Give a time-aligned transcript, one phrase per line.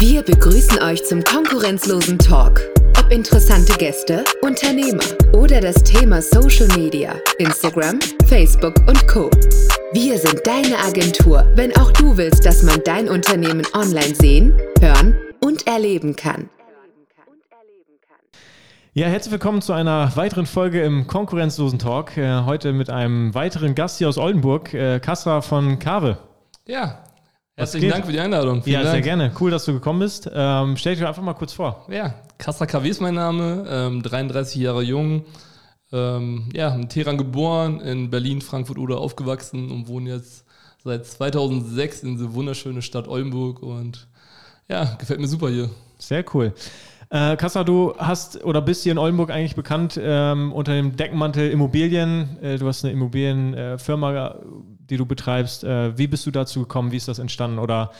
[0.00, 2.60] Wir begrüßen euch zum konkurrenzlosen Talk.
[3.00, 9.28] Ob interessante Gäste, Unternehmer oder das Thema Social Media, Instagram, Facebook und Co.
[9.92, 15.18] Wir sind deine Agentur, wenn auch du willst, dass man dein Unternehmen online sehen, hören
[15.44, 16.48] und erleben kann.
[18.92, 22.16] Ja, herzlich willkommen zu einer weiteren Folge im Konkurrenzlosen Talk.
[22.16, 26.18] Äh, heute mit einem weiteren Gast hier aus Oldenburg, äh, Kassa von Kave.
[26.68, 27.02] Ja,
[27.58, 28.62] herzlichen Dank für die Einladung.
[28.62, 28.94] Vielen ja, Dank.
[28.94, 29.32] sehr gerne.
[29.38, 30.30] Cool, dass du gekommen bist.
[30.32, 31.86] Ähm, stell dich einfach mal kurz vor.
[31.90, 35.24] Ja, Kassa KW ist mein Name, ähm, 33 Jahre jung.
[35.92, 40.44] Ähm, ja, in Teheran geboren, in Berlin, Frankfurt oder aufgewachsen und wohne jetzt
[40.84, 44.06] seit 2006 in diese wunderschöne Stadt Oldenburg und
[44.68, 45.70] ja, gefällt mir super hier.
[45.98, 46.52] Sehr cool.
[47.10, 51.50] Äh, Kassa, du hast oder bist hier in Oldenburg eigentlich bekannt ähm, unter dem Deckmantel
[51.50, 52.36] Immobilien.
[52.42, 54.36] Äh, du hast eine Immobilienfirma,
[54.90, 55.64] die du betreibst.
[55.64, 56.92] Äh, wie bist du dazu gekommen?
[56.92, 57.58] Wie ist das entstanden?
[57.58, 57.92] Oder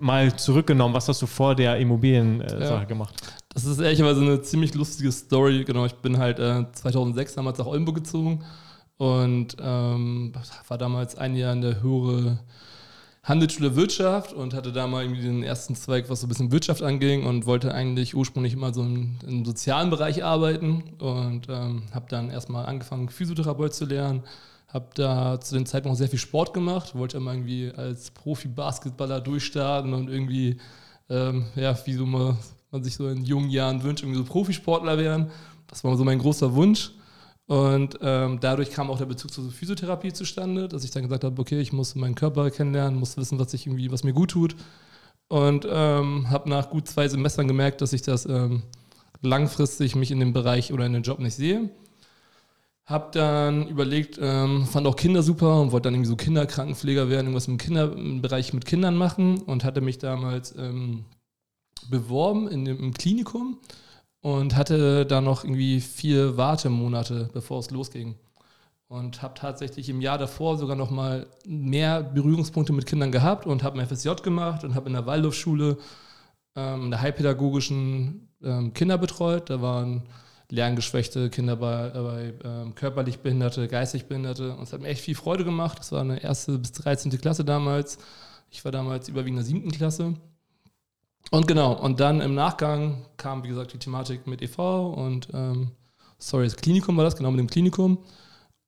[0.00, 2.84] mal zurückgenommen, was hast du vor der Immobiliensache ja.
[2.84, 3.14] gemacht?
[3.52, 5.64] Das ist ehrlicherweise eine ziemlich lustige Story.
[5.64, 8.44] Genau, ich bin halt 2006 äh, damals nach Oldenburg gezogen
[8.98, 10.32] und ähm,
[10.68, 12.38] war damals ein Jahr in der höhere
[13.26, 16.82] Handelsschule Wirtschaft und hatte da mal irgendwie den ersten Zweig, was so ein bisschen Wirtschaft
[16.82, 22.06] anging und wollte eigentlich ursprünglich immer so im, im sozialen Bereich arbeiten und ähm, habe
[22.08, 24.22] dann erstmal angefangen, Physiotherapeut zu lernen.
[24.68, 29.94] Habe da zu dem Zeitpunkt sehr viel Sport gemacht, wollte immer irgendwie als Profi-Basketballer durchstarten
[29.94, 30.58] und irgendwie,
[31.08, 32.36] ähm, ja, wie so man,
[32.70, 35.30] man sich so in jungen Jahren wünscht, irgendwie so Profisportler werden.
[35.68, 36.90] Das war so mein großer Wunsch.
[37.46, 41.40] Und ähm, dadurch kam auch der Bezug zur Physiotherapie zustande, dass ich dann gesagt habe,
[41.40, 44.56] okay, ich muss meinen Körper kennenlernen, muss wissen, was ich irgendwie, was mir gut tut.
[45.28, 48.62] Und ähm, habe nach gut zwei Semestern gemerkt, dass ich das ähm,
[49.22, 51.70] langfristig mich in dem Bereich oder in den Job nicht sehe.
[52.86, 57.26] Hab dann überlegt, ähm, fand auch Kinder super und wollte dann irgendwie so Kinderkrankenpfleger werden,
[57.26, 61.04] irgendwas im, Kinder, Bereich mit Kindern machen und hatte mich damals ähm,
[61.90, 63.58] beworben in dem, im Klinikum
[64.20, 68.14] und hatte da noch irgendwie vier Wartemonate, bevor es losging.
[68.88, 73.64] Und habe tatsächlich im Jahr davor sogar noch mal mehr Berührungspunkte mit Kindern gehabt und
[73.64, 75.76] habe ein FSJ gemacht und habe in der Waldorfschule
[76.56, 79.50] ähm, in der heilpädagogischen ähm, Kinder betreut.
[79.50, 80.04] Da waren
[80.50, 84.54] lerngeschwächte Kinder bei, bei ähm, körperlich Behinderte, geistig Behinderte.
[84.54, 85.78] Und es hat mir echt viel Freude gemacht.
[85.78, 87.10] Das war eine erste bis 13.
[87.18, 87.98] Klasse damals.
[88.50, 90.14] Ich war damals überwiegend in der siebten Klasse.
[91.30, 94.90] Und genau, und dann im Nachgang kam, wie gesagt, die Thematik mit e.V.
[94.90, 95.72] und ähm,
[96.18, 97.98] sorry, das Klinikum war das, genau mit dem Klinikum.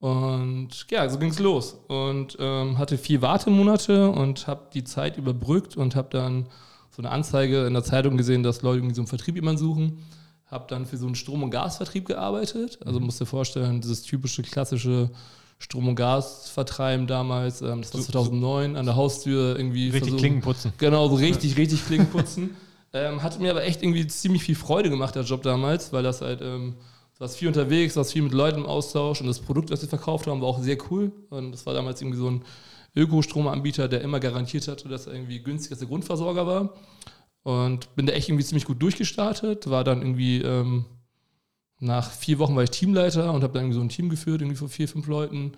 [0.00, 1.78] Und ja, so ging es los.
[1.88, 6.46] Und ähm, hatte vier Wartemonate und habe die Zeit überbrückt und habe dann
[6.90, 10.04] so eine Anzeige in der Zeitung gesehen, dass Leute irgendwie so einen Vertrieb jemanden suchen.
[10.50, 12.78] Habe dann für so einen Strom- und Gasvertrieb gearbeitet.
[12.84, 15.10] Also musst dir vorstellen, dieses typische klassische
[15.58, 17.60] Strom und Gas vertreiben damals.
[17.62, 19.84] Ähm, das war 2009 an der Haustür irgendwie.
[19.86, 20.18] Richtig versuchen.
[20.18, 20.72] Klingen putzen.
[20.78, 22.56] Genau, so richtig, richtig Klingen putzen.
[22.92, 26.20] ähm, hat mir aber echt irgendwie ziemlich viel Freude gemacht, der Job damals, weil das
[26.22, 26.76] halt, ähm,
[27.14, 29.82] du warst viel unterwegs, du warst viel mit Leuten im Austausch und das Produkt, das
[29.82, 31.12] wir verkauft haben, war auch sehr cool.
[31.28, 32.44] Und das war damals irgendwie so ein
[32.96, 36.74] Ökostromanbieter, der immer garantiert hatte, dass er irgendwie günstig als der Grundversorger war.
[37.48, 40.84] Und bin da echt irgendwie ziemlich gut durchgestartet, war dann irgendwie ähm,
[41.80, 44.58] nach vier Wochen war ich Teamleiter und habe dann irgendwie so ein Team geführt, irgendwie
[44.58, 45.52] vor vier, fünf Leuten.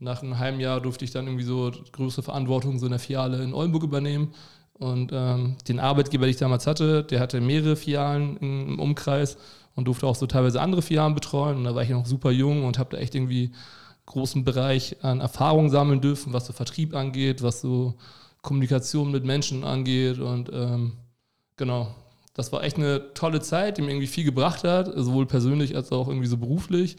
[0.00, 3.44] Nach einem halben Jahr durfte ich dann irgendwie so größere Verantwortung so in der Filiale
[3.44, 4.34] in Oldenburg übernehmen.
[4.72, 9.36] Und ähm, den Arbeitgeber, den ich damals hatte, der hatte mehrere Filialen im Umkreis
[9.76, 11.58] und durfte auch so teilweise andere Filialen betreuen.
[11.58, 13.52] Und da war ich noch super jung und habe da echt irgendwie
[14.06, 17.94] großen Bereich an Erfahrung sammeln dürfen, was so Vertrieb angeht, was so
[18.42, 20.18] Kommunikation mit Menschen angeht.
[20.18, 20.94] Und ähm,
[21.56, 21.94] genau,
[22.34, 25.90] das war echt eine tolle Zeit, die mir irgendwie viel gebracht hat, sowohl persönlich als
[25.90, 26.96] auch irgendwie so beruflich.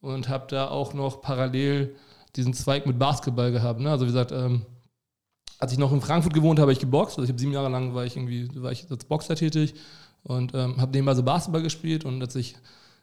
[0.00, 1.94] Und habe da auch noch parallel
[2.36, 3.80] diesen Zweig mit Basketball gehabt.
[3.80, 3.90] Ne?
[3.90, 4.64] Also wie gesagt, ähm,
[5.58, 7.18] als ich noch in Frankfurt gewohnt habe, habe ich geboxt.
[7.18, 9.74] Also ich habe sieben Jahre lang war ich irgendwie war ich als Boxer tätig
[10.22, 12.04] und ähm, habe nebenbei so Basketball gespielt.
[12.04, 12.54] Und als ich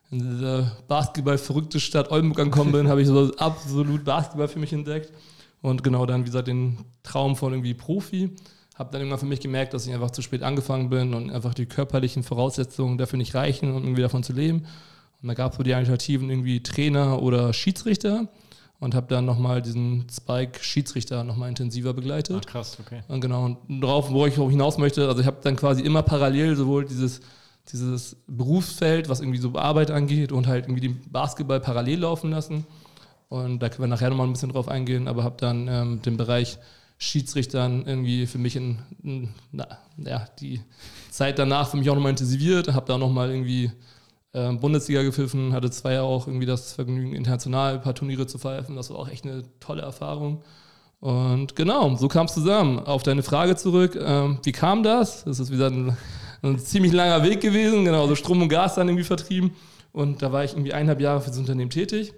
[0.10, 5.12] in diese Basketball-verrückte Stadt Oldenburg angekommen bin, habe ich so absolut Basketball für mich entdeckt.
[5.62, 8.36] Und genau dann, wie gesagt, den Traum von irgendwie Profi
[8.78, 11.54] habe dann irgendwann für mich gemerkt, dass ich einfach zu spät angefangen bin und einfach
[11.54, 14.66] die körperlichen Voraussetzungen dafür nicht reichen, um irgendwie davon zu leben.
[15.22, 18.28] Und da gab es so die Alternativen irgendwie Trainer oder Schiedsrichter
[18.80, 22.44] und habe dann nochmal diesen Spike Schiedsrichter nochmal intensiver begleitet.
[22.46, 23.02] Ach krass, okay.
[23.08, 26.56] Und genau, und darauf, wo ich hinaus möchte, also ich habe dann quasi immer parallel
[26.56, 27.22] sowohl dieses,
[27.72, 32.68] dieses Berufsfeld, was irgendwie so Arbeit angeht und halt irgendwie den Basketball parallel laufen lassen.
[33.30, 36.16] Und da können wir nachher nochmal ein bisschen drauf eingehen, aber habe dann ähm, den
[36.16, 36.60] Bereich
[36.98, 39.68] Schiedsrichtern irgendwie für mich in, in na,
[39.98, 40.62] ja, die
[41.12, 43.72] Zeit danach für mich auch nochmal intensiviert, habe da nochmal irgendwie
[44.34, 48.40] äh, Bundesliga gepfiffen, hatte zwei Jahre auch irgendwie das Vergnügen, international ein paar Turniere zu
[48.40, 48.76] pfeifen.
[48.76, 50.44] Das war auch echt eine tolle Erfahrung.
[51.00, 52.80] Und genau, so kam es zusammen.
[52.80, 55.24] Auf deine Frage zurück, ähm, wie kam das?
[55.24, 55.96] Das ist wieder ein,
[56.42, 59.52] ein, ziemlich langer Weg gewesen, genau, so Strom und Gas dann irgendwie vertrieben.
[59.92, 62.14] Und da war ich irgendwie eineinhalb Jahre für das Unternehmen tätig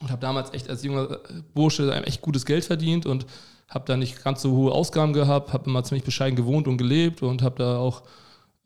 [0.00, 1.18] und habe damals echt als junger
[1.54, 3.26] Bursche echt gutes Geld verdient und
[3.74, 7.22] habe da nicht ganz so hohe Ausgaben gehabt, habe immer ziemlich bescheiden gewohnt und gelebt
[7.22, 8.02] und habe da auch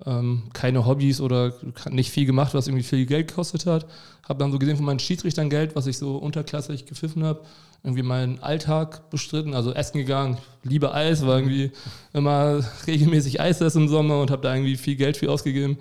[0.05, 1.55] ähm, keine Hobbys oder
[1.91, 3.87] nicht viel gemacht, was irgendwie viel Geld gekostet hat.
[4.29, 7.41] Habe dann so gesehen von meinen Schiedsrichtern Geld, was ich so unterklassig gepfiffen habe,
[7.83, 11.73] irgendwie meinen Alltag bestritten, also essen gegangen, liebe Eis, war irgendwie
[12.13, 15.79] immer regelmäßig Eis essen im Sommer und habe da irgendwie viel Geld für ausgegeben.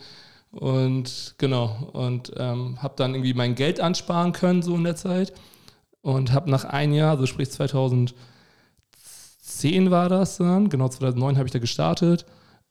[0.52, 5.34] Und genau, und ähm, habe dann irgendwie mein Geld ansparen können so in der Zeit
[6.02, 7.52] und habe nach einem Jahr, also sprich
[9.58, 12.26] 2010 war das dann, genau 2009 habe ich da gestartet,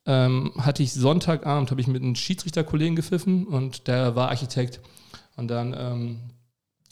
[0.06, 4.80] ähm, hatte ich Sonntagabend, habe ich mit einem Schiedsrichterkollegen gepfiffen und der war Architekt.
[5.36, 6.20] Und dann ähm,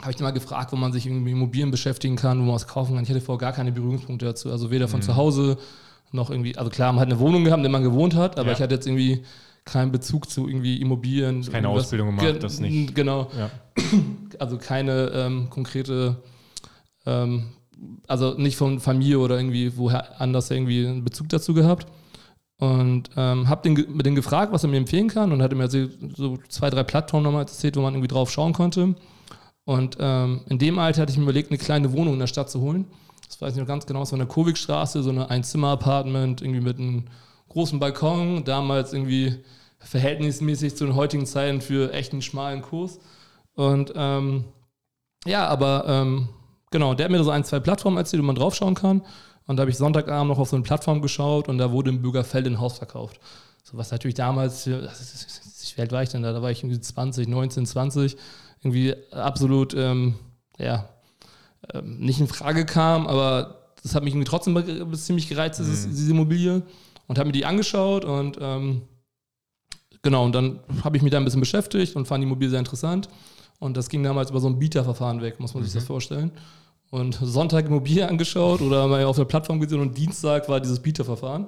[0.00, 2.67] habe ich mal gefragt, wo man sich irgendwie mit Immobilien beschäftigen kann, wo man was
[2.67, 3.05] kaufen kann.
[3.05, 4.50] Ich hatte vorher gar keine Berührungspunkte dazu.
[4.50, 5.05] Also weder von mhm.
[5.05, 5.56] zu Hause
[6.12, 8.49] noch irgendwie, also klar, man hat eine Wohnung gehabt, in der man gewohnt hat, aber
[8.49, 8.55] ja.
[8.55, 9.25] ich hatte jetzt irgendwie
[9.64, 11.43] keinen Bezug zu irgendwie Immobilien.
[11.50, 12.94] Keine Ausbildung gemacht, ge das nicht.
[12.94, 13.31] Genau.
[13.37, 13.50] Ja.
[14.38, 16.17] Also keine ähm, konkrete,
[17.06, 17.52] ähm,
[18.07, 21.87] also nicht von Familie oder irgendwie woher anders irgendwie einen Bezug dazu gehabt.
[22.59, 25.69] Und ähm, habe den, mit dem gefragt, was er mir empfehlen kann und hatte mir
[25.69, 28.95] so, so zwei, drei Plattformen nochmal erzählt, wo man irgendwie drauf schauen konnte.
[29.65, 32.51] Und ähm, in dem Alter hatte ich mir überlegt, eine kleine Wohnung in der Stadt
[32.51, 32.87] zu holen.
[33.27, 37.05] Das weiß ich noch ganz genau, so eine Kurwigstraße, so eine Einzimmer-Apartment, irgendwie mit einem
[37.49, 39.37] großen Balkon, damals irgendwie
[39.79, 43.01] verhältnismäßig zu den heutigen Zeiten für echt einen schmalen Kurs.
[43.55, 44.45] Und ähm,
[45.27, 46.29] ja, aber ähm,
[46.75, 49.00] genau, der hat mir so ein, zwei Plattformen erzählt, wo man draufschauen kann.
[49.47, 52.03] Und da habe ich Sonntagabend noch auf so eine Plattform geschaut und da wurde im
[52.03, 53.21] Bürgerfeld ein Haus verkauft.
[53.62, 56.32] So was natürlich damals, wie alt war ich denn da?
[56.32, 58.17] Da war ich irgendwie 20, 19, 20,
[58.62, 60.17] irgendwie absolut, ähm,
[60.59, 60.88] ja,
[61.73, 65.67] ähm, nicht in Frage kam, aber das hat mich irgendwie trotzdem ziemlich gereizt, mhm.
[65.67, 66.62] diese Immobilie.
[67.06, 68.82] Und habe mir die angeschaut und ähm,
[70.03, 72.59] genau, und dann habe ich mich da ein bisschen beschäftigt und fand die Immobilie sehr
[72.59, 73.09] interessant.
[73.61, 75.67] Und das ging damals über so ein Bieterverfahren weg, muss man mhm.
[75.67, 76.32] sich das vorstellen
[76.91, 81.47] und Sonntag Immobilie angeschaut oder mal auf der Plattform gesehen und Dienstag war dieses Bieterverfahren.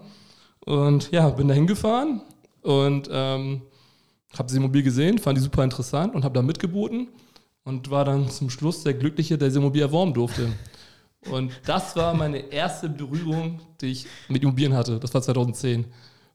[0.65, 2.23] Und ja, bin da hingefahren
[2.63, 3.63] und ähm,
[4.33, 7.09] habe diese Immobilie gesehen, fand die super interessant und habe da mitgeboten
[7.65, 10.53] und war dann zum Schluss der Glückliche, der diese Immobilie erworben durfte.
[11.31, 14.99] Und das war meine erste Berührung, die ich mit Immobilien hatte.
[15.01, 15.87] Das war 2010.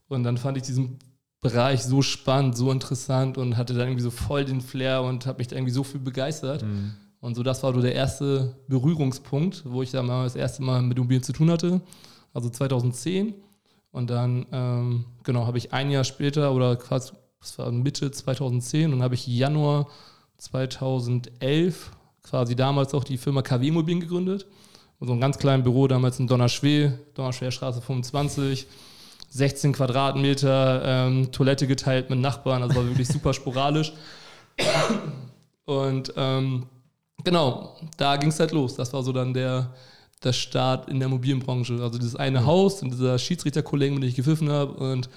[0.07, 0.99] Und dann fand ich diesen
[1.39, 5.39] Bereich so spannend, so interessant und hatte dann irgendwie so voll den Flair und habe
[5.39, 6.63] mich da irgendwie so viel begeistert.
[6.63, 6.93] Mhm.
[7.21, 10.81] Und so, das war so der erste Berührungspunkt, wo ich da mal das erste Mal
[10.81, 11.81] mit Immobilien zu tun hatte,
[12.33, 13.35] also 2010.
[13.91, 18.91] Und dann, ähm, genau, habe ich ein Jahr später oder quasi, das war Mitte 2010,
[18.91, 19.87] und habe ich Januar
[20.37, 21.91] 2011
[22.23, 24.47] quasi damals auch die Firma KW Immobilien gegründet.
[24.99, 28.67] Und so ein ganz kleines Büro damals in Donnerschwee, Donnerschwer 25,
[29.29, 33.93] 16 Quadratmeter, ähm, Toilette geteilt mit Nachbarn, also war wirklich super sporadisch.
[35.65, 36.67] Und ähm,
[37.23, 38.75] Genau, da ging es halt los.
[38.75, 39.73] Das war so dann der,
[40.23, 41.73] der Start in der Immobilienbranche.
[41.81, 44.73] Also dieses eine Haus und dieser Schiedsrichterkollegen, mit dem ich gepfiffen habe.
[44.73, 45.09] Und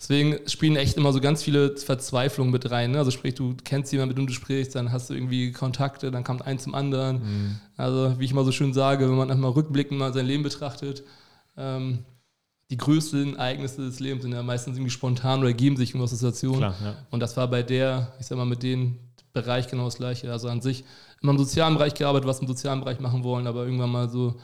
[0.00, 2.92] deswegen spielen echt immer so ganz viele Verzweiflungen mit rein.
[2.92, 2.98] Ne?
[2.98, 6.24] Also sprich, du kennst jemanden, mit dem du sprichst, dann hast du irgendwie Kontakte, dann
[6.24, 7.16] kommt eins zum anderen.
[7.16, 7.60] Mhm.
[7.76, 11.02] Also wie ich mal so schön sage, wenn man einmal rückblickend mal sein Leben betrachtet,
[11.56, 12.00] ähm,
[12.72, 16.58] die größten Ereignisse des Lebens sind ja meistens irgendwie spontan oder ergeben sich in Situationen.
[16.58, 16.94] Klar, ja.
[17.10, 18.98] Und das war bei der, ich sag mal, mit dem
[19.32, 20.30] Bereich genau das gleiche.
[20.30, 20.84] Also an sich
[21.22, 24.34] immer im sozialen Bereich gearbeitet, was im sozialen Bereich machen wollen, aber irgendwann mal so.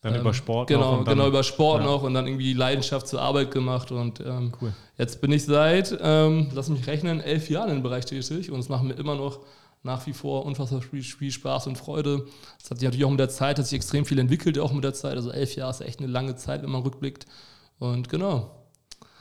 [0.00, 1.04] Dann ähm, über Sport genau, noch.
[1.04, 1.86] Genau, über Sport ja.
[1.86, 3.92] noch und dann irgendwie Leidenschaft zur Arbeit gemacht.
[3.92, 4.72] Und ähm, cool.
[4.98, 8.68] jetzt bin ich seit, ähm, lass mich rechnen, elf Jahren im Bereich tätig und es
[8.68, 9.40] macht mir immer noch
[9.84, 12.26] nach wie vor unfassbar viel, viel Spaß und Freude.
[12.60, 14.84] Das hat sich natürlich auch mit der Zeit, hat sich extrem viel entwickelt, auch mit
[14.84, 15.14] der Zeit.
[15.14, 17.26] Also elf Jahre ist echt eine lange Zeit, wenn man rückblickt.
[17.78, 18.61] Und genau.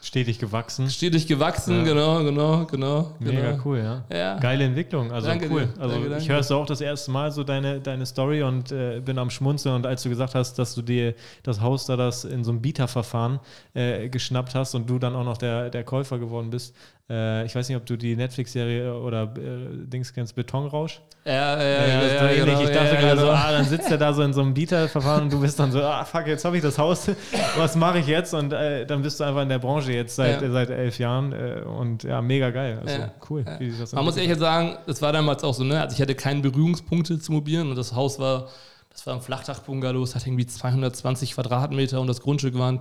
[0.03, 0.89] Stetig gewachsen.
[0.89, 1.83] Stetig gewachsen, ja.
[1.83, 3.15] genau, genau, genau.
[3.19, 3.61] Mega genau.
[3.63, 4.03] cool, ja.
[4.11, 4.39] ja.
[4.39, 5.67] Geile Entwicklung, also danke cool.
[5.67, 5.81] Dir.
[5.81, 6.23] Also danke, danke.
[6.23, 9.29] ich höre es auch das erste Mal so deine, deine Story und äh, bin am
[9.29, 12.49] Schmunzeln und als du gesagt hast, dass du dir das Haus da das in so
[12.49, 13.39] einem Bieterverfahren
[13.75, 16.75] äh, geschnappt hast und du dann auch noch der, der Käufer geworden bist,
[17.11, 21.01] äh, ich weiß nicht, ob du die Netflix-Serie oder äh, Dings kennst, Betonrausch.
[21.25, 21.61] Ja, ja, ja.
[21.61, 23.21] ja, ja, ja genau, ich dachte gerade genau.
[23.21, 25.71] so, ah, dann sitzt er da so in so einem Bieterverfahren und du bist dann
[25.71, 27.11] so, ah, fuck, jetzt habe ich das Haus,
[27.57, 28.33] was mache ich jetzt?
[28.33, 31.61] Und äh, dann bist du einfach in der Branche jetzt seit, seit elf Jahren äh,
[31.65, 32.79] und ja, mega geil.
[32.81, 33.45] Also cool.
[33.91, 37.19] Man muss ehrlich sagen, es war damals auch so, ne, also ich hatte keine Berührungspunkte
[37.19, 38.47] zu mobilen und das Haus war,
[38.89, 42.79] das war ein Flachdach-Bungalow, es hat irgendwie 220 Quadratmeter und das Grundstück waren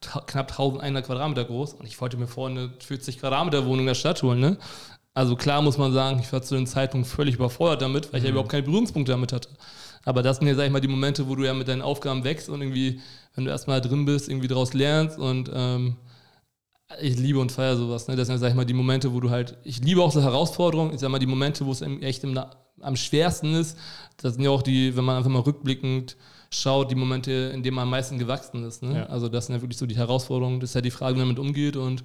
[0.00, 3.94] knapp 1100 Quadratmeter groß und ich wollte mir vorne eine 40 Quadratmeter Wohnung in der
[3.94, 4.40] Stadt holen.
[4.40, 4.58] Ne?
[5.14, 8.24] Also klar muss man sagen, ich war zu dem Zeitpunkt völlig überfordert damit, weil ich
[8.24, 8.34] ja mhm.
[8.34, 9.48] überhaupt keine Berührungspunkte damit hatte.
[10.04, 12.22] Aber das sind ja, sag ich mal, die Momente, wo du ja mit deinen Aufgaben
[12.22, 13.00] wächst und irgendwie,
[13.34, 15.96] wenn du erstmal drin bist, irgendwie daraus lernst und ähm,
[17.00, 18.06] ich liebe und feiere sowas.
[18.06, 18.14] Ne?
[18.14, 20.94] Das sind, sag ich mal, die Momente, wo du halt, ich liebe auch so Herausforderungen.
[20.94, 22.38] Ich sag mal, die Momente, wo es echt im,
[22.80, 23.76] am schwersten ist,
[24.18, 26.16] das sind ja auch die, wenn man einfach mal rückblickend
[26.60, 28.82] schaut, die Momente, in denen man am meisten gewachsen ist.
[28.82, 28.98] Ne?
[28.98, 29.06] Ja.
[29.06, 30.60] Also das sind ja wirklich so die Herausforderungen.
[30.60, 32.02] Das ist ja die Frage, wie man damit umgeht und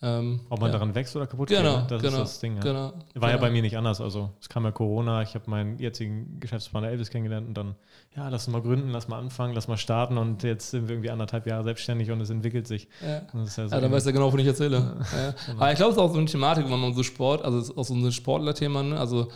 [0.00, 0.74] ähm, Ob man ja.
[0.74, 2.54] daran wächst oder kaputt genau, geht, das genau, ist das Ding.
[2.54, 2.62] Ja.
[2.62, 3.28] Genau, War genau.
[3.28, 4.00] ja bei mir nicht anders.
[4.00, 7.74] Also es kam ja Corona, ich habe meinen jetzigen Geschäftspartner Elvis kennengelernt und dann,
[8.14, 11.10] ja, lass mal gründen, lass mal anfangen, lass mal starten und jetzt sind wir irgendwie
[11.10, 12.86] anderthalb Jahre selbstständig und es entwickelt sich.
[13.02, 14.78] Ja, ja, so dann weißt du ja genau, wovon ich erzähle.
[15.46, 15.60] Genau.
[15.60, 17.70] Aber ich glaube, es ist auch so eine Thematik, wenn man so Sport, also es
[17.70, 18.98] ist auch so ein Sportler-Thema, ne?
[18.98, 19.28] also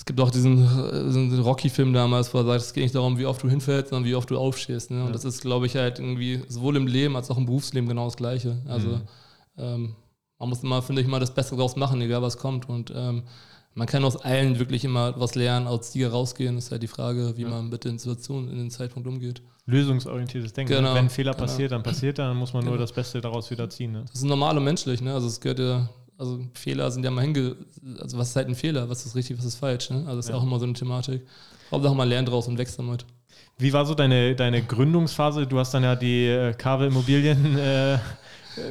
[0.00, 0.56] es gibt auch diesen,
[1.10, 4.08] diesen Rocky-Film damals, wo er sagt, es geht nicht darum, wie oft du hinfällst, sondern
[4.08, 4.90] wie oft du aufstehst.
[4.90, 5.04] Ne?
[5.04, 8.06] Und das ist, glaube ich, halt irgendwie sowohl im Leben als auch im Berufsleben genau
[8.06, 8.56] das Gleiche.
[8.66, 9.02] Also mhm.
[9.58, 9.96] ähm,
[10.38, 12.66] man muss immer, finde ich, mal das Beste draus machen, egal was kommt.
[12.66, 13.24] Und ähm,
[13.74, 16.54] man kann aus allen wirklich immer was lernen, aus Sieger rausgehen.
[16.54, 17.50] Das ist halt die Frage, wie ja.
[17.50, 19.42] man mit den Situationen in den Zeitpunkt umgeht.
[19.66, 20.72] Lösungsorientiertes Denken.
[20.72, 21.44] Genau, Wenn ein Fehler genau.
[21.44, 22.72] passiert, dann passiert er, dann muss man genau.
[22.72, 23.92] nur das Beste daraus wieder ziehen.
[23.92, 24.04] Ne?
[24.06, 25.12] Das ist normal und menschlich, ne?
[25.12, 25.90] Also es gehört ja,
[26.20, 27.56] also Fehler sind ja mal hinge...
[27.98, 28.88] Also was ist halt ein Fehler?
[28.90, 29.88] Was ist richtig, was ist falsch?
[29.90, 30.00] Ne?
[30.00, 30.36] Also das ist ja.
[30.36, 31.26] auch immer so eine Thematik.
[31.70, 33.06] Hauptsache man lernt draus und wächst damit.
[33.58, 35.46] Wie war so deine, deine Gründungsphase?
[35.46, 37.98] Du hast dann ja die äh, Kave Immobilien äh,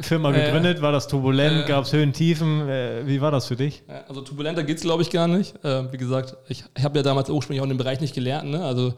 [0.01, 0.81] Firma gegründet?
[0.81, 1.63] War das turbulent?
[1.63, 2.67] Äh, Gab es Höhen, Tiefen?
[2.69, 3.81] Äh, wie war das für dich?
[4.07, 5.55] Also turbulenter geht es, glaube ich, gar nicht.
[5.63, 8.49] Äh, wie gesagt, ich, ich habe ja damals ursprünglich auch in dem Bereich nicht gelernt.
[8.49, 8.63] Ne?
[8.63, 8.93] Also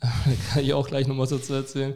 [0.00, 1.94] kann ich auch gleich noch was dazu erzählen.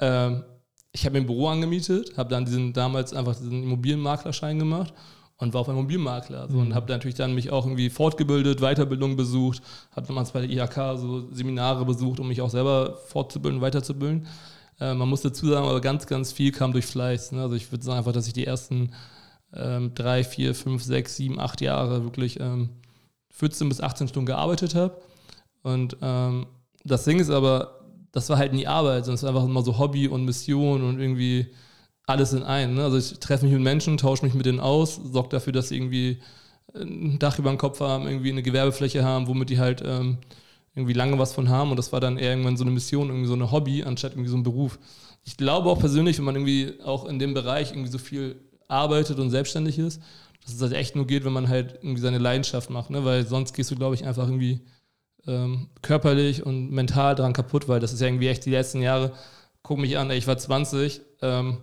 [0.00, 0.44] Ähm,
[0.92, 4.92] ich habe mir ein Büro angemietet, habe dann diesen damals einfach diesen Immobilienmaklerschein gemacht
[5.38, 6.48] und war auf einem Immobilienmakler.
[6.48, 6.66] So, mhm.
[6.66, 9.62] Und habe natürlich dann mich auch irgendwie fortgebildet, Weiterbildung besucht,
[9.92, 14.26] habe damals bei der IHK so Seminare besucht, um mich auch selber fortzubilden, weiterzubilden.
[14.80, 17.32] Äh, man muss dazu sagen, aber ganz, ganz viel kam durch Fleiß.
[17.32, 17.42] Ne?
[17.42, 18.92] Also ich würde sagen einfach, dass ich die ersten
[19.54, 22.70] ähm, drei, vier, fünf, sechs, sieben, acht Jahre wirklich ähm,
[23.30, 24.96] 14 bis 18 Stunden gearbeitet habe.
[25.62, 26.46] Und ähm,
[26.84, 27.80] das Ding ist aber,
[28.12, 31.00] das war halt nie Arbeit, sondern es war einfach immer so Hobby und Mission und
[31.00, 31.52] irgendwie
[32.06, 32.74] alles in einem.
[32.74, 32.84] Ne?
[32.84, 35.76] Also ich treffe mich mit Menschen, tausche mich mit denen aus, sorge dafür, dass sie
[35.76, 36.20] irgendwie
[36.74, 40.18] ein Dach über dem Kopf haben, irgendwie eine Gewerbefläche haben, womit die halt ähm,
[40.74, 43.26] irgendwie lange was von haben und das war dann eher irgendwann so eine Mission, irgendwie
[43.26, 44.78] so eine Hobby, anstatt irgendwie so ein Beruf.
[45.24, 48.36] Ich glaube auch persönlich, wenn man irgendwie auch in dem Bereich irgendwie so viel
[48.68, 50.00] arbeitet und selbstständig ist,
[50.44, 53.04] dass es halt echt nur geht, wenn man halt irgendwie seine Leidenschaft macht, ne?
[53.04, 54.60] weil sonst gehst du, glaube ich, einfach irgendwie
[55.26, 59.12] ähm, körperlich und mental dran kaputt, weil das ist ja irgendwie echt die letzten Jahre,
[59.62, 61.58] guck mich an, ey, ich war 20, ähm,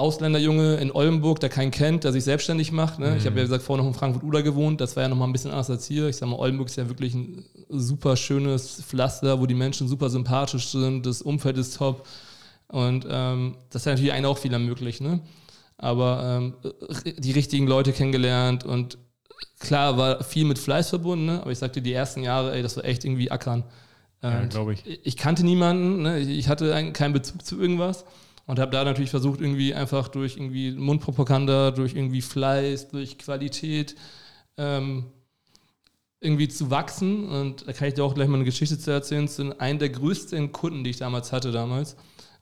[0.00, 2.98] Ausländerjunge in Oldenburg, der keinen kennt, der sich selbstständig macht.
[2.98, 3.10] Ne?
[3.10, 3.16] Mhm.
[3.18, 4.80] Ich habe ja gesagt, vorher noch in Frankfurt-Oder gewohnt.
[4.80, 6.08] Das war ja noch mal ein bisschen anders als hier.
[6.08, 10.10] Ich sage mal, Oldenburg ist ja wirklich ein super schönes Pflaster, wo die Menschen super
[10.10, 11.06] sympathisch sind.
[11.06, 12.06] Das Umfeld ist top.
[12.68, 15.00] Und ähm, das ist ja natürlich einen auch viel ermöglicht.
[15.00, 15.20] Ne?
[15.76, 16.54] Aber ähm,
[17.18, 18.98] die richtigen Leute kennengelernt und
[19.58, 21.26] klar war viel mit Fleiß verbunden.
[21.26, 21.40] Ne?
[21.40, 23.64] Aber ich sagte, die ersten Jahre, ey, das war echt irgendwie ackern.
[24.22, 24.84] ja, glaube ich.
[25.04, 26.02] Ich kannte niemanden.
[26.02, 26.20] Ne?
[26.20, 28.04] Ich hatte keinen Bezug zu irgendwas.
[28.50, 33.94] Und habe da natürlich versucht, irgendwie einfach durch irgendwie Mundpropaganda, durch irgendwie Fleiß, durch Qualität
[34.56, 35.04] ähm,
[36.18, 37.28] irgendwie zu wachsen.
[37.28, 39.26] Und da kann ich dir auch gleich mal eine Geschichte zu erzählen.
[39.26, 41.94] Das sind einen der größten Kunden, die ich damals hatte damals.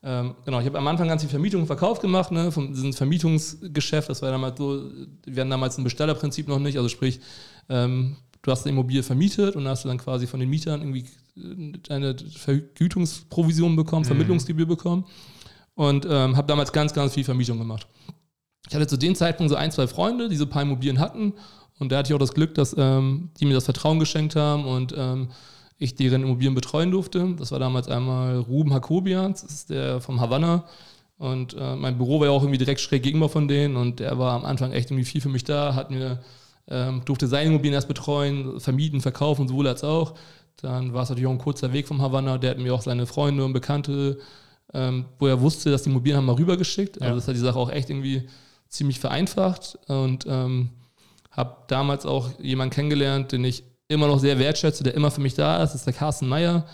[0.02, 2.94] Ähm, genau, ich habe am Anfang ganz viel Vermietung und Verkauf gemacht, ne, von diesem
[2.94, 4.08] Vermietungsgeschäft.
[4.08, 4.90] Das war damals so,
[5.26, 6.78] wir hatten damals ein Bestellerprinzip noch nicht.
[6.78, 7.20] Also sprich,
[7.68, 11.04] ähm, du hast eine Immobilie vermietet und hast du dann quasi von den Mietern irgendwie
[11.90, 14.06] eine Vergütungsprovision bekommen, mhm.
[14.06, 15.04] Vermittlungsgebühr bekommen
[15.78, 17.86] und ähm, habe damals ganz, ganz viel Vermietung gemacht.
[18.68, 21.34] Ich hatte zu dem Zeitpunkt so ein, zwei Freunde, die so ein paar Immobilien hatten
[21.78, 24.66] und da hatte ich auch das Glück, dass ähm, die mir das Vertrauen geschenkt haben
[24.66, 25.28] und ähm,
[25.78, 27.32] ich deren Immobilien betreuen durfte.
[27.38, 30.64] Das war damals einmal Ruben Hakobians, das ist der vom Havanna.
[31.16, 34.18] Und äh, mein Büro war ja auch irgendwie direkt schräg gegenüber von denen und der
[34.18, 36.18] war am Anfang echt irgendwie viel für mich da, hat mir,
[36.68, 40.14] ähm, durfte seine Immobilien erst betreuen, vermieten, verkaufen, sowohl als auch.
[40.60, 43.06] Dann war es natürlich auch ein kurzer Weg vom Havanna, der hat mir auch seine
[43.06, 44.18] Freunde und Bekannte
[44.74, 47.00] ähm, wo er wusste, dass die Immobilien haben mal rübergeschickt.
[47.00, 47.14] Also ja.
[47.14, 48.28] das hat die Sache auch echt irgendwie
[48.68, 50.70] ziemlich vereinfacht und ähm,
[51.30, 55.34] habe damals auch jemanden kennengelernt, den ich immer noch sehr wertschätze, der immer für mich
[55.34, 56.66] da ist, das ist der Carsten Meyer.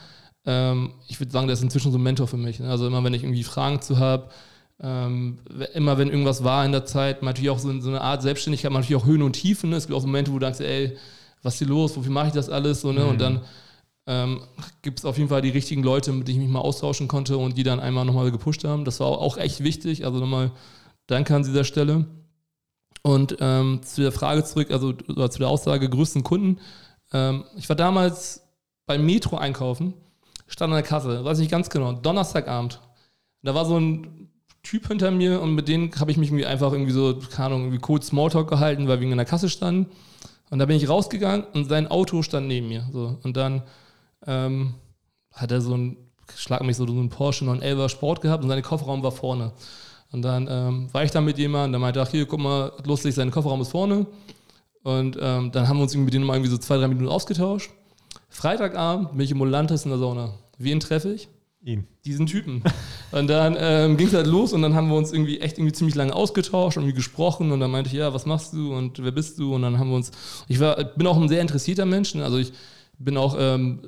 [0.44, 2.58] Ähm, ich würde sagen, der ist inzwischen so ein Mentor für mich.
[2.58, 2.68] Ne?
[2.68, 4.28] Also immer, wenn ich irgendwie Fragen zu habe,
[4.80, 5.38] ähm,
[5.74, 9.00] immer wenn irgendwas war in der Zeit, natürlich auch so, so eine Art Selbstständigkeit, natürlich
[9.00, 9.70] auch Höhen und Tiefen.
[9.70, 9.76] Ne?
[9.76, 10.96] Es gibt auch so Momente, wo du denkst, ey,
[11.42, 12.80] was ist hier los, wofür mache ich das alles?
[12.80, 13.04] So, ne?
[13.04, 13.08] Mhm.
[13.10, 13.40] Und dann
[14.06, 14.42] ähm,
[14.82, 17.38] gibt es auf jeden Fall die richtigen Leute, mit denen ich mich mal austauschen konnte
[17.38, 18.84] und die dann einmal nochmal gepusht haben.
[18.84, 20.04] Das war auch echt wichtig.
[20.04, 20.52] Also nochmal
[21.06, 22.06] Danke an dieser Stelle.
[23.02, 26.58] Und ähm, zu der Frage zurück, also zu der Aussage größten Kunden.
[27.12, 28.42] Ähm, ich war damals
[28.86, 29.92] beim Metro einkaufen,
[30.46, 32.80] stand an der Kasse, weiß ich ganz genau, Donnerstagabend.
[33.42, 34.30] Da war so ein
[34.62, 37.60] Typ hinter mir und mit denen habe ich mich irgendwie einfach irgendwie so, keine Ahnung,
[37.64, 39.90] irgendwie kurz Smalltalk gehalten, weil wir in der Kasse standen.
[40.50, 42.88] Und da bin ich rausgegangen und sein Auto stand neben mir.
[42.90, 43.18] So.
[43.22, 43.62] Und dann
[44.26, 44.74] ähm,
[45.32, 45.96] hat er so ein,
[46.36, 49.52] schlag mich so, so ein Porsche 911 Sport gehabt und sein Kofferraum war vorne.
[50.12, 53.14] Und dann ähm, war ich da mit jemandem, der meinte, ach hier, guck mal, lustig,
[53.14, 54.06] sein Kofferraum ist vorne.
[54.82, 57.70] Und ähm, dann haben wir uns mit denen mal irgendwie so zwei, drei Minuten ausgetauscht.
[58.28, 60.34] Freitagabend bin ich im Molantes in der Sauna.
[60.58, 61.28] Wen treffe ich?
[61.62, 61.86] Ihn.
[62.04, 62.62] Diesen Typen.
[63.10, 65.72] Und dann ähm, ging es halt los und dann haben wir uns irgendwie echt irgendwie
[65.72, 69.02] ziemlich lange ausgetauscht und irgendwie gesprochen und dann meinte ich, ja, was machst du und
[69.02, 69.54] wer bist du?
[69.54, 70.10] Und dann haben wir uns,
[70.46, 72.24] ich war, bin auch ein sehr interessierter Mensch, ne?
[72.24, 72.52] also ich
[72.98, 73.80] bin auch, ähm,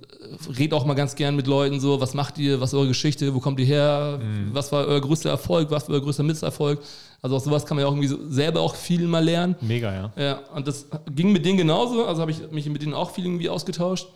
[0.58, 3.34] rede auch mal ganz gern mit Leuten so, was macht ihr, was ist eure Geschichte,
[3.34, 4.50] wo kommt ihr her, mhm.
[4.52, 6.80] was war euer größter Erfolg, was war euer größter Misserfolg.
[7.22, 9.56] Also aus sowas kann man ja auch irgendwie so selber auch viel mal lernen.
[9.60, 10.12] Mega, ja.
[10.16, 13.24] Ja, und das ging mit denen genauso, also habe ich mich mit denen auch viel
[13.24, 14.08] irgendwie ausgetauscht.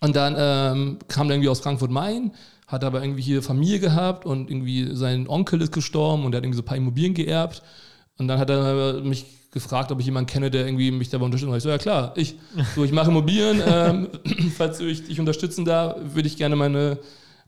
[0.00, 2.32] Und dann ähm, kam der irgendwie aus Frankfurt-Main,
[2.66, 6.44] hat aber irgendwie hier Familie gehabt und irgendwie sein Onkel ist gestorben und er hat
[6.44, 7.62] irgendwie so ein paar Immobilien geerbt.
[8.16, 11.50] Und dann hat er mich gefragt, ob ich jemanden kenne, der irgendwie mich dabei unterstützt.
[11.50, 12.36] Und ich so, ja klar, ich.
[12.74, 13.62] So, ich mache Immobilien.
[13.66, 14.08] ähm,
[14.56, 16.98] falls du dich unterstützen da, würde ich gerne meine,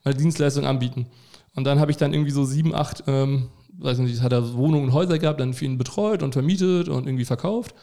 [0.04, 1.06] meine Dienstleistung anbieten.
[1.54, 4.86] Und dann habe ich dann irgendwie so sieben, acht, ähm, weiß nicht, hat er Wohnungen
[4.86, 7.74] und Häuser gehabt, dann für ihn betreut und vermietet und irgendwie verkauft.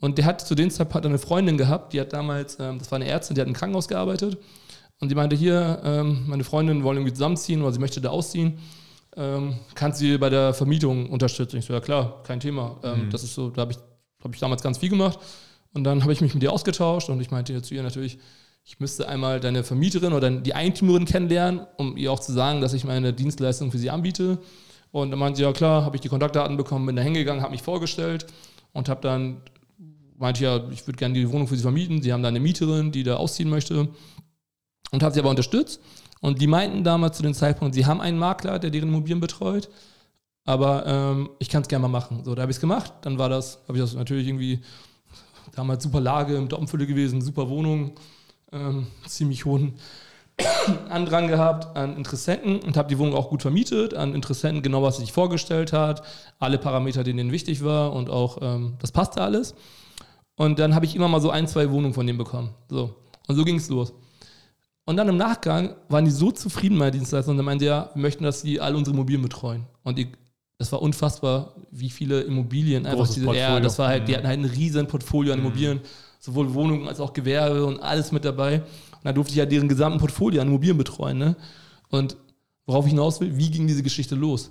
[0.00, 2.96] Und der hat zu dem Zeitpunkt eine Freundin gehabt, die hat damals, ähm, das war
[2.96, 4.38] eine Ärztin, die hat im Krankenhaus gearbeitet.
[5.00, 8.58] Und die meinte, hier, ähm, meine Freundin wollen irgendwie zusammenziehen oder sie möchte da ausziehen.
[9.16, 11.58] Ähm, kannst du sie bei der Vermietung unterstützen?
[11.58, 12.76] Ich so, ja klar, kein Thema.
[12.82, 13.10] Ähm, mhm.
[13.10, 13.78] Das ist so, da habe ich,
[14.22, 15.18] hab ich damals ganz viel gemacht.
[15.72, 18.18] Und dann habe ich mich mit ihr ausgetauscht und ich meinte zu ihr natürlich,
[18.64, 22.72] ich müsste einmal deine Vermieterin oder die Eigentümerin kennenlernen, um ihr auch zu sagen, dass
[22.72, 24.38] ich meine Dienstleistung für sie anbiete.
[24.90, 27.52] Und dann meinte sie, ja klar, habe ich die Kontaktdaten bekommen, bin da hingegangen, habe
[27.52, 28.26] mich vorgestellt
[28.72, 29.42] und habe dann,
[30.16, 32.00] meinte ja, ich würde gerne die Wohnung für sie vermieten.
[32.00, 33.88] Sie haben da eine Mieterin, die da ausziehen möchte
[34.92, 35.80] und habe sie aber unterstützt.
[36.24, 39.68] Und die meinten damals zu dem Zeitpunkt, sie haben einen Makler, der deren Immobilien betreut,
[40.46, 42.24] aber ähm, ich kann es gerne mal machen.
[42.24, 42.94] So, da habe ich es gemacht.
[43.02, 44.60] Dann war das, habe ich das natürlich irgendwie
[45.54, 47.92] damals super Lage im Doppenfülle gewesen, super Wohnung,
[48.52, 49.74] ähm, ziemlich hohen
[50.88, 54.96] Andrang gehabt an Interessenten und habe die Wohnung auch gut vermietet, an Interessenten genau, was
[54.96, 56.02] sich vorgestellt hat,
[56.38, 59.54] alle Parameter, denen wichtig war und auch ähm, das passte alles.
[60.36, 62.54] Und dann habe ich immer mal so ein, zwei Wohnungen von denen bekommen.
[62.70, 62.94] So.
[63.28, 63.92] Und so ging es los.
[64.86, 67.90] Und dann im Nachgang waren die so zufrieden mit der Dienstleistung und dann meinte ja,
[67.94, 69.64] wir möchten, dass sie alle unsere Immobilien betreuen.
[69.82, 70.08] Und die,
[70.58, 74.16] das war unfassbar, wie viele Immobilien einfach diese, ja, das war halt, die mhm.
[74.16, 75.46] hatten halt ein riesen Portfolio an mhm.
[75.46, 75.80] Immobilien,
[76.20, 78.56] sowohl Wohnungen als auch Gewerbe und alles mit dabei.
[78.60, 81.16] Und da durfte ich ja deren gesamten Portfolio an Immobilien betreuen.
[81.16, 81.36] Ne?
[81.88, 82.16] Und
[82.66, 84.50] worauf ich hinaus will, wie ging diese Geschichte los?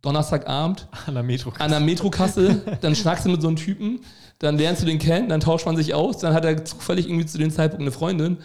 [0.00, 4.00] Donnerstagabend an der Metrokasse, an der Metrokasse dann schnackst du mit so einem Typen,
[4.40, 7.26] dann lernst du den kennen, dann tauscht man sich aus, dann hat er zufällig irgendwie
[7.26, 8.38] zu dem Zeitpunkt eine Freundin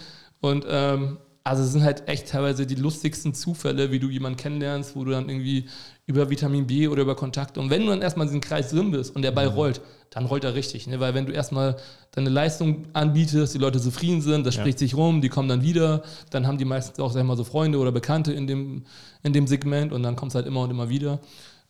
[0.48, 4.96] und ähm, also es sind halt echt teilweise die lustigsten Zufälle, wie du jemanden kennenlernst,
[4.96, 5.70] wo du dann irgendwie
[6.06, 8.92] über Vitamin B oder über Kontakte und wenn du dann erstmal in diesem Kreis drin
[8.92, 9.56] bist und der Ball mhm.
[9.56, 11.00] rollt, dann rollt er richtig, ne?
[11.00, 11.78] weil wenn du erstmal
[12.12, 14.62] deine Leistung anbietest, die Leute zufrieden sind, das ja.
[14.62, 17.38] spricht sich rum, die kommen dann wieder, dann haben die meistens auch, sag ich mal,
[17.38, 18.84] so Freunde oder Bekannte in dem,
[19.24, 21.20] in dem Segment und dann kommt es halt immer und immer wieder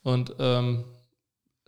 [0.04, 0.86] und ähm,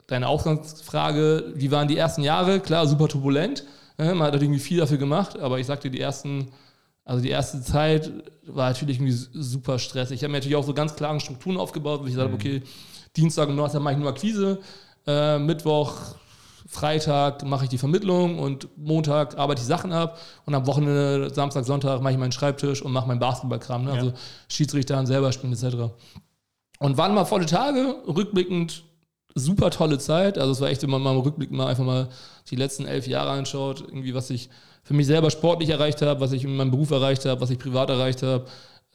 [0.08, 2.60] deine Ausgangsfrage, wie waren die ersten Jahre?
[2.60, 3.66] Klar, super turbulent,
[3.98, 4.16] ne?
[4.16, 6.48] man hat halt irgendwie viel dafür gemacht, aber ich sagte, die ersten
[7.10, 8.12] also die erste Zeit
[8.46, 10.18] war natürlich irgendwie super stressig.
[10.18, 12.40] Ich habe mir natürlich auch so ganz klare Strukturen aufgebaut, wo ich gesagt habe, mhm.
[12.40, 12.62] okay,
[13.18, 14.60] Dienstag und Donnerstag mache ich nur Akquise,
[15.08, 15.96] äh, Mittwoch,
[16.68, 21.66] Freitag mache ich die Vermittlung und Montag arbeite ich Sachen ab und am Wochenende, Samstag,
[21.66, 23.92] Sonntag mache ich meinen Schreibtisch und mache meinen Basketballkram, ne?
[23.92, 24.14] also ja.
[24.48, 25.92] Schiedsrichter selber spielen etc.
[26.78, 28.84] Und waren mal volle Tage, rückblickend
[29.34, 30.38] super tolle Zeit.
[30.38, 32.10] Also es war echt, wenn man mal rückblickend mal einfach mal
[32.52, 34.52] die letzten elf Jahre anschaut, irgendwie was ich
[34.90, 37.60] für mich selber sportlich erreicht habe, was ich in meinem Beruf erreicht habe, was ich
[37.60, 38.46] privat erreicht habe,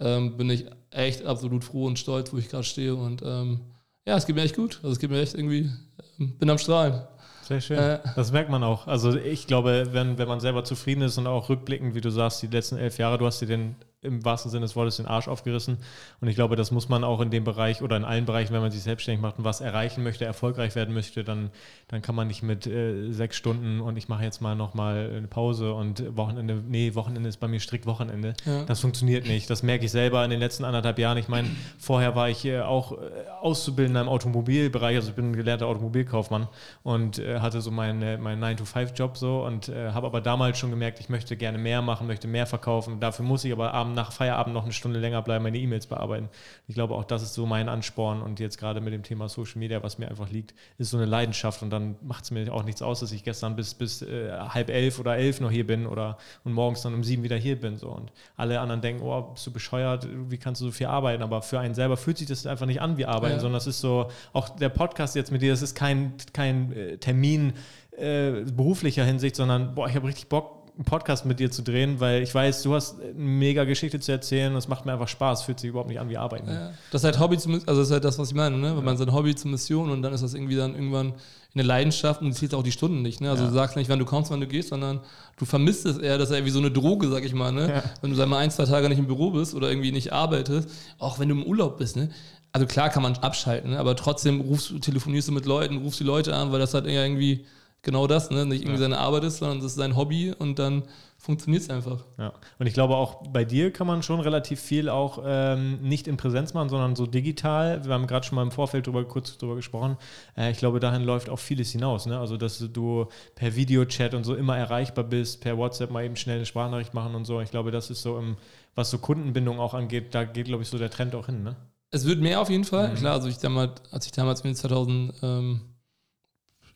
[0.01, 2.97] ähm, bin ich echt absolut froh und stolz, wo ich gerade stehe.
[2.97, 3.61] Und ähm,
[4.05, 4.81] ja, es geht mir echt gut.
[4.83, 5.71] Also es geht mir echt irgendwie,
[6.19, 7.03] ähm, bin am Strahlen.
[7.43, 7.79] Sehr schön.
[7.79, 8.89] Äh, das merkt man auch.
[8.89, 12.43] Also ich glaube, wenn, wenn man selber zufrieden ist und auch rückblickend, wie du sagst,
[12.43, 15.29] die letzten elf Jahre, du hast dir den im wahrsten Sinne des Wortes den Arsch
[15.29, 15.79] aufgerissen.
[16.21, 18.61] Und ich glaube, das muss man auch in dem Bereich oder in allen Bereichen, wenn
[18.61, 21.51] man sich selbstständig macht und was erreichen möchte, erfolgreich werden möchte, dann,
[21.89, 25.27] dann kann man nicht mit äh, sechs Stunden und ich mache jetzt mal nochmal eine
[25.27, 28.35] Pause und Wochenende, nee, Wochenende ist bei mir strikt Wochenende.
[28.45, 28.65] Ja.
[28.65, 29.49] Das funktioniert nicht.
[29.49, 31.19] Das merke ich selber in den letzten anderthalb Jahren.
[31.19, 32.97] Ich meine, vorher war ich äh, auch äh,
[33.41, 36.49] Auszubildender im Automobilbereich, also ich bin ein gelernter Automobilkaufmann
[36.83, 41.01] und äh, hatte so meinen mein 9-to-5-Job so und äh, habe aber damals schon gemerkt,
[41.01, 43.01] ich möchte gerne mehr machen, möchte mehr verkaufen.
[43.01, 46.29] Dafür muss ich aber abends nach Feierabend noch eine Stunde länger bleiben, meine E-Mails bearbeiten.
[46.69, 49.59] Ich glaube, auch das ist so mein Ansporn und jetzt gerade mit dem Thema Social
[49.59, 52.65] Media, was mir einfach liegt, ist so eine Leidenschaft und dann macht es mir auch
[52.65, 55.87] nichts aus, dass ich gestern bis, bis äh, halb elf oder elf noch hier bin
[55.87, 57.77] oder und morgens dann um sieben wieder hier bin.
[57.77, 57.89] So.
[57.89, 61.23] Und alle anderen denken, oh, bist du bescheuert, wie kannst du so viel arbeiten?
[61.23, 63.41] Aber für einen selber fühlt sich das einfach nicht an wie Arbeiten, ja.
[63.41, 66.99] sondern das ist so, auch der Podcast jetzt mit dir, das ist kein, kein äh,
[66.99, 67.55] Termin
[67.97, 72.01] äh, beruflicher Hinsicht, sondern boah, ich habe richtig Bock, einen Podcast mit dir zu drehen,
[72.01, 75.43] weil ich weiß, du hast eine mega Geschichte zu erzählen es macht mir einfach Spaß,
[75.45, 76.49] fühlt sich überhaupt nicht an wie Arbeiten.
[76.49, 78.71] Ja, das ist halt Hobby, zum, also das ist halt das, was ich meine, ne?
[78.71, 78.83] wenn ja.
[78.83, 81.15] man sein Hobby zur Mission und dann ist das irgendwie dann irgendwann
[81.55, 83.21] eine Leidenschaft und du ziehst auch die Stunden nicht.
[83.21, 83.31] Ne?
[83.31, 83.51] Also ja.
[83.51, 85.01] du sagst nicht, wann du kommst, wann du gehst, sondern
[85.37, 87.53] du vermisst es eher, das ist ja wie so eine Droge, sag ich mal.
[87.53, 87.71] Ne?
[87.71, 87.83] Ja.
[88.01, 90.69] Wenn du sag mal ein, zwei Tage nicht im Büro bist oder irgendwie nicht arbeitest,
[90.99, 92.09] auch wenn du im Urlaub bist, ne?
[92.51, 93.79] also klar kann man abschalten, ne?
[93.79, 97.47] aber trotzdem rufst, telefonierst du mit Leuten, rufst die Leute an, weil das halt irgendwie
[97.85, 98.45] genau das, ne?
[98.45, 98.89] nicht irgendwie ja.
[98.89, 100.83] seine Arbeit ist, sondern das ist sein Hobby und dann
[101.19, 102.05] funktioniert es einfach.
[102.19, 106.07] Ja, und ich glaube auch bei dir kann man schon relativ viel auch ähm, nicht
[106.07, 107.85] in Präsenz machen, sondern so digital.
[107.85, 109.97] Wir haben gerade schon mal im Vorfeld drüber, kurz drüber gesprochen.
[110.37, 112.07] Äh, ich glaube, dahin läuft auch vieles hinaus.
[112.07, 112.19] Ne?
[112.19, 116.37] Also, dass du per Videochat und so immer erreichbar bist, per WhatsApp mal eben schnell
[116.37, 117.41] eine Sprachnachricht machen und so.
[117.41, 118.37] Ich glaube, das ist so, im,
[118.75, 121.43] was so Kundenbindung auch angeht, da geht, glaube ich, so der Trend auch hin.
[121.43, 121.57] Ne?
[121.91, 122.91] Es wird mehr auf jeden Fall.
[122.91, 122.97] Mhm.
[122.97, 125.61] Klar, also ich damals, als ich damals mit 2000 ähm,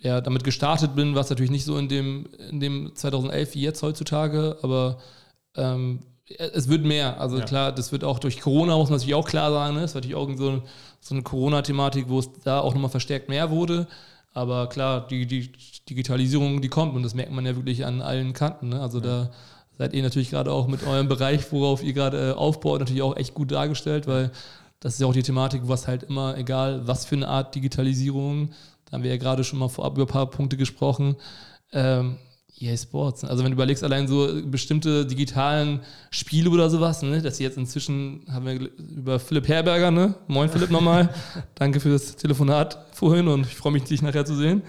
[0.00, 3.62] ja, damit gestartet bin, war es natürlich nicht so in dem, in dem 2011 wie
[3.62, 4.98] jetzt heutzutage, aber
[5.56, 6.00] ähm,
[6.37, 7.20] es wird mehr.
[7.20, 7.44] Also ja.
[7.44, 9.82] klar, das wird auch durch Corona, muss man natürlich auch klar sagen, ne?
[9.82, 10.62] es war natürlich auch so,
[11.00, 13.87] so eine Corona-Thematik, wo es da auch nochmal verstärkt mehr wurde.
[14.34, 15.50] Aber klar, die, die
[15.88, 18.68] Digitalisierung, die kommt und das merkt man ja wirklich an allen Kanten.
[18.68, 18.80] Ne?
[18.80, 19.04] Also ja.
[19.04, 19.30] da
[19.78, 23.16] seid ihr natürlich gerade auch mit eurem Bereich, worauf ihr gerade äh, aufbaut, natürlich auch
[23.16, 24.30] echt gut dargestellt, weil
[24.80, 28.50] das ist ja auch die Thematik, was halt immer, egal was für eine Art Digitalisierung,
[28.88, 31.16] da haben wir ja gerade schon mal vorab über ein paar Punkte gesprochen,
[31.72, 32.16] ähm,
[32.61, 33.24] EA Sports.
[33.24, 37.57] Also wenn du überlegst, allein so bestimmte digitalen Spiele oder sowas, ne, dass sie jetzt
[37.57, 40.14] inzwischen, haben wir über Philipp Herberger, ne?
[40.27, 41.11] Moin Philipp nochmal.
[41.55, 44.62] Danke für das Telefonat vorhin und ich freue mich, dich nachher zu sehen.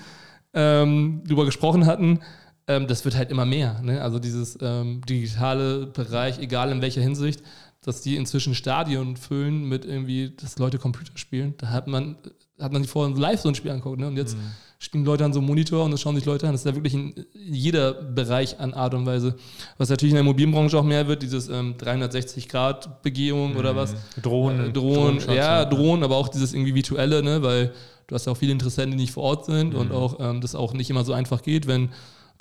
[0.53, 2.19] Ähm, drüber gesprochen hatten,
[2.67, 3.81] ähm, das wird halt immer mehr.
[3.81, 4.01] Ne?
[4.01, 7.41] Also dieses ähm, digitale Bereich, egal in welcher Hinsicht,
[7.81, 11.55] dass die inzwischen Stadion füllen mit irgendwie, dass Leute Computer spielen.
[11.57, 12.17] Da hat man,
[12.59, 14.07] hat man sich vorhin live so ein Spiel angeguckt, ne?
[14.07, 14.51] Und jetzt mhm.
[14.79, 16.53] spielen Leute an so einem Monitor und das schauen sich Leute an.
[16.53, 19.35] Das ist ja wirklich in jeder Bereich an Art und Weise.
[19.77, 23.57] Was natürlich in der Immobilienbranche auch mehr wird, dieses ähm, 360-Grad-Begehung mhm.
[23.57, 23.95] oder was.
[24.21, 24.69] Drohnen.
[24.69, 27.41] Äh, Drohnen, ja, Drohnen, aber auch dieses irgendwie virtuelle, ne?
[27.41, 27.73] Weil
[28.07, 29.79] du hast ja auch viele Interessenten, die nicht vor Ort sind mhm.
[29.79, 31.89] und auch ähm, das auch nicht immer so einfach geht, wenn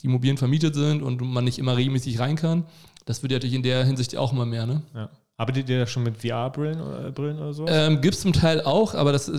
[0.03, 2.65] die Immobilien vermietet sind und man nicht immer regelmäßig rein kann.
[3.05, 4.83] Das wird ja natürlich in der Hinsicht auch immer mehr, ne?
[4.95, 5.09] Ja.
[5.40, 7.64] Arbeitet ihr schon mit VR-Brillen oder, Brillen oder so?
[7.68, 9.31] Ähm, Gibt es zum Teil auch, aber das,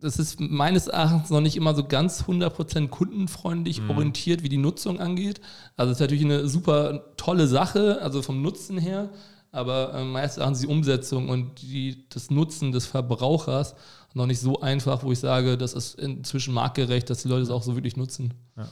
[0.00, 3.90] das ist meines Erachtens noch nicht immer so ganz 100% kundenfreundlich mhm.
[3.90, 5.42] orientiert, wie die Nutzung angeht.
[5.76, 9.10] Also es ist natürlich eine super tolle Sache, also vom Nutzen her,
[9.52, 13.74] aber äh, meines Erachtens die Umsetzung und die, das Nutzen des Verbrauchers
[14.14, 17.50] noch nicht so einfach, wo ich sage, das ist inzwischen marktgerecht, dass die Leute es
[17.50, 18.32] auch so wirklich nutzen.
[18.56, 18.66] Ja.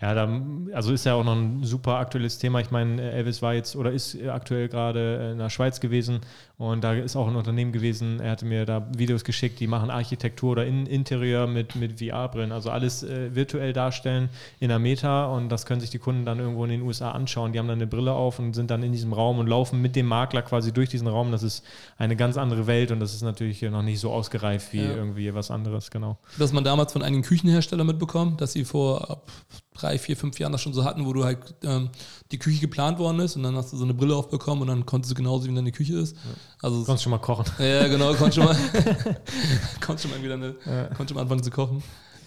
[0.00, 0.28] Ja, da,
[0.74, 2.60] also ist ja auch noch ein super aktuelles Thema.
[2.60, 6.20] Ich meine, Elvis war jetzt oder ist aktuell gerade in der Schweiz gewesen
[6.58, 8.18] und da ist auch ein Unternehmen gewesen.
[8.18, 12.50] Er hatte mir da Videos geschickt, die machen Architektur oder in, Interieur mit, mit VR-Brillen.
[12.50, 16.40] Also alles äh, virtuell darstellen in der Meta und das können sich die Kunden dann
[16.40, 17.52] irgendwo in den USA anschauen.
[17.52, 19.94] Die haben dann eine Brille auf und sind dann in diesem Raum und laufen mit
[19.94, 21.30] dem Makler quasi durch diesen Raum.
[21.30, 21.64] Das ist
[21.96, 24.96] eine ganz andere Welt und das ist natürlich noch nicht so ausgereift wie ja.
[24.96, 26.18] irgendwie was anderes, genau.
[26.38, 29.22] Das man damals von einigen Küchenherstellern mitbekommen, dass sie vor
[29.78, 31.90] drei, vier, fünf Jahren das schon so hatten, wo du halt ähm,
[32.32, 34.86] die Küche geplant worden ist und dann hast du so eine Brille aufbekommen und dann
[34.86, 36.16] konntest du genauso wie deine Küche ist.
[36.16, 36.20] Ja.
[36.62, 37.44] Also konntest schon mal kochen.
[37.58, 38.56] Ja, genau, konntest schon mal,
[39.80, 40.84] konntest schon mal wieder eine, ja.
[40.86, 41.82] konntest schon mal anfangen zu kochen.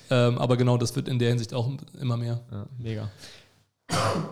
[0.09, 2.41] Ähm, aber genau, das wird in der Hinsicht auch immer mehr.
[2.51, 3.09] Ja, mega.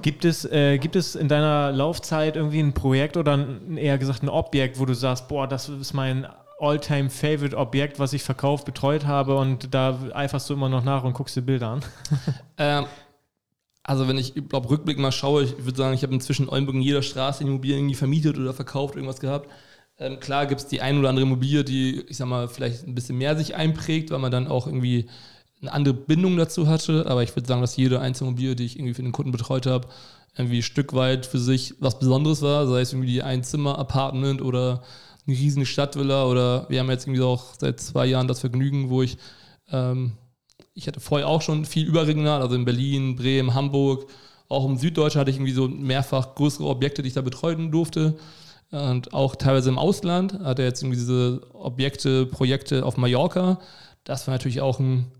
[0.02, 4.24] Gibt es, äh, gibt es in deiner Laufzeit irgendwie ein Projekt oder ein, eher gesagt
[4.24, 6.28] ein Objekt, wo du sagst, boah, das ist mein
[6.60, 11.36] All-Time-Favorite-Objekt, was ich verkauft, betreut habe und da eiferst du immer noch nach und guckst
[11.36, 11.86] dir Bilder an?
[12.58, 12.86] ähm,
[13.84, 16.82] also wenn ich, glaube Rückblick mal schaue, ich würde sagen, ich habe inzwischen Oldenburg in
[16.82, 19.50] jeder Straße Immobilien irgendwie vermietet oder verkauft, irgendwas gehabt.
[20.00, 22.96] Ähm, klar gibt es die ein oder andere Immobilie, die, ich sag mal, vielleicht ein
[22.96, 25.10] bisschen mehr sich einprägt, weil man dann auch irgendwie
[25.62, 27.06] eine andere Bindung dazu hatte.
[27.08, 29.66] Aber ich würde sagen, dass jede einzelne Immobilie, die ich irgendwie für den Kunden betreut
[29.66, 29.88] habe,
[30.38, 32.68] irgendwie ein Stück weit für sich was Besonderes war.
[32.68, 34.84] Sei es irgendwie die Einzimmer-Apartment oder
[35.28, 39.02] eine riesige Stadtvilla oder wir haben jetzt irgendwie auch seit zwei Jahren das Vergnügen, wo
[39.02, 39.18] ich
[39.72, 40.14] ähm,
[40.74, 44.10] ich hatte vorher auch schon viel überregional, also in Berlin, Bremen, Hamburg,
[44.48, 48.18] auch im Süddeutschen hatte ich irgendwie so mehrfach größere Objekte, die ich da betreuen durfte.
[48.72, 53.60] Und auch teilweise im Ausland hatte er jetzt irgendwie diese Objekte, Projekte auf Mallorca.
[54.04, 55.12] Das war natürlich auch ein,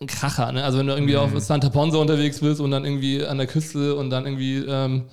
[0.00, 0.50] ein Kracher.
[0.52, 0.64] Ne?
[0.64, 1.20] Also wenn du irgendwie mhm.
[1.20, 5.04] auf Santa Ponsa unterwegs bist und dann irgendwie an der Küste und dann irgendwie ähm,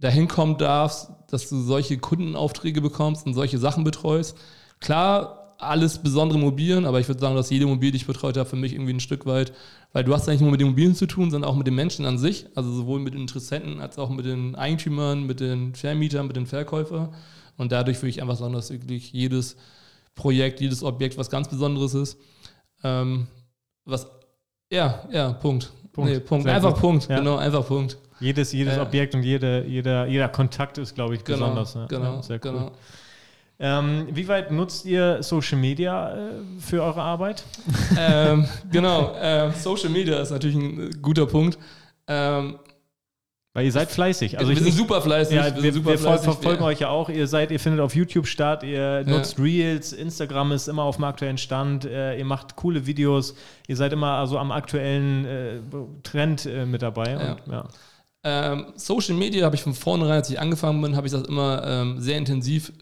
[0.00, 4.36] dahin kommen darfst, dass du solche Kundenaufträge bekommst und solche Sachen betreust.
[4.80, 8.48] Klar, alles besondere Immobilien, aber ich würde sagen, dass jede Immobilie, die ich betreut habe,
[8.48, 9.52] für mich irgendwie ein Stück weit,
[9.92, 11.74] weil du hast ja nicht nur mit den Immobilien zu tun, sondern auch mit den
[11.74, 15.74] Menschen an sich, also sowohl mit den Interessenten als auch mit den Eigentümern, mit den
[15.74, 17.14] Vermietern, mit den Verkäufern.
[17.56, 19.56] Und dadurch würde ich einfach sagen, dass wirklich jedes
[20.14, 22.18] Projekt, jedes Objekt was ganz Besonderes ist.
[22.84, 23.26] Ähm,
[23.84, 24.06] was
[24.72, 25.72] Ja, ja, Punkt.
[25.92, 26.10] Punkt.
[26.10, 26.46] Nee, Punkt.
[26.46, 26.80] Einfach gut.
[26.80, 27.18] Punkt, Ja.
[27.18, 27.98] genau, einfach Punkt.
[28.20, 28.82] Jedes, jedes Ja.
[28.82, 31.74] Objekt und jede, jeder, jeder Kontakt ist, glaube ich, Genau, besonders.
[31.74, 31.86] ne?
[31.88, 32.52] genau, Ja, sehr cool.
[32.52, 32.70] genau.
[33.62, 37.44] Ähm, wie weit nutzt ihr Social Media äh, für eure Arbeit?
[37.98, 41.58] ähm, genau, ähm, Social Media ist natürlich ein äh, guter Punkt.
[42.06, 42.58] Ähm,
[43.52, 44.38] Weil ihr seid fleißig.
[44.38, 45.36] Also wir sind super fleißig.
[45.36, 46.24] ja, sind wir, super wir fleißig.
[46.24, 47.10] verfolgen Wir- euch ja auch.
[47.10, 51.04] Ihr seid, ihr findet auf YouTube statt, ihr nutzt Reels, Instagram ist immer auf dem
[51.04, 53.34] aktuellen Stand, äh, ihr macht coole Videos,
[53.68, 55.58] ihr seid immer also am aktuellen äh,
[56.02, 57.10] Trend äh, mit dabei.
[57.12, 57.32] Ja.
[57.32, 57.68] Und, ja.
[58.24, 61.62] Ähm, Social Media habe ich von vornherein, als ich angefangen bin, habe ich das immer
[61.66, 62.72] ähm, sehr intensiv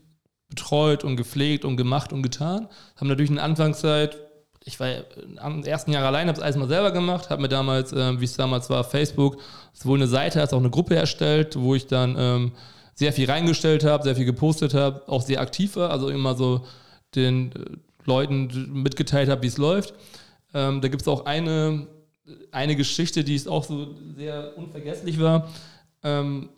[0.48, 2.68] betreut und gepflegt und gemacht und getan.
[2.96, 4.18] Haben natürlich in der Anfangszeit,
[4.64, 4.88] ich war
[5.36, 8.24] am ersten Jahr allein, habe es alles mal selber gemacht, habe mir damals, ähm, wie
[8.24, 9.38] es damals war, Facebook,
[9.72, 12.52] sowohl eine Seite als auch eine Gruppe erstellt, wo ich dann ähm,
[12.94, 16.64] sehr viel reingestellt habe, sehr viel gepostet habe, auch sehr aktiv war, also immer so
[17.14, 19.94] den äh, Leuten mitgeteilt habe, wie es läuft.
[20.54, 21.86] Ähm, da gibt es auch eine,
[22.50, 25.48] eine Geschichte, die ist auch so sehr unvergesslich war.
[26.02, 26.48] Ähm,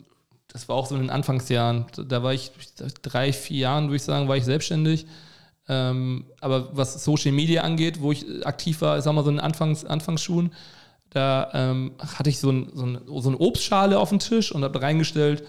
[0.53, 1.85] das war auch so in den Anfangsjahren.
[2.07, 2.51] Da war ich
[3.01, 5.05] drei, vier Jahren, würde ich sagen, war ich selbstständig.
[5.69, 9.37] Ähm, aber was Social Media angeht, wo ich aktiv war, ich sag mal so in
[9.37, 10.51] den Anfangs, Anfangsschuhen,
[11.11, 14.63] da ähm, hatte ich so, ein, so, ein, so eine Obstschale auf dem Tisch und
[14.63, 15.43] habe reingestellt,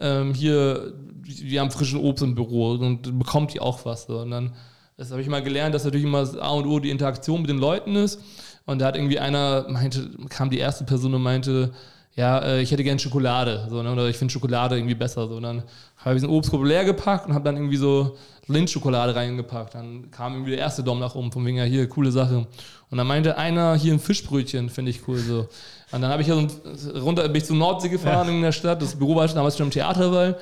[0.00, 4.04] ähm, hier, wir haben frischen Obst im Büro und bekommt ihr auch was.
[4.04, 4.20] So.
[4.20, 4.52] Und dann,
[4.96, 7.50] das habe ich mal gelernt, dass natürlich immer das A und O die Interaktion mit
[7.50, 8.20] den Leuten ist.
[8.66, 11.72] Und da hat irgendwie einer, meinte, kam die erste Person und meinte,
[12.16, 13.92] ja, äh, ich hätte gern Schokolade, so, ne?
[13.92, 15.28] oder ich finde Schokolade irgendwie besser.
[15.28, 15.36] So.
[15.36, 15.62] Und dann
[15.98, 19.74] habe ich diesen Obstkorb leer gepackt und habe dann irgendwie so Lindschokolade reingepackt.
[19.74, 22.46] Dann kam irgendwie der erste Daumen nach oben, von wegen, ja, hier, coole Sache.
[22.90, 25.18] Und dann meinte einer, hier ein Fischbrötchen, finde ich cool.
[25.18, 25.40] So.
[25.92, 26.36] Und dann habe ich ja
[26.74, 28.80] so runter, bin ich zur Nordsee gefahren in der Stadt.
[28.80, 30.38] Das Büro war damals schon im Theaterwall,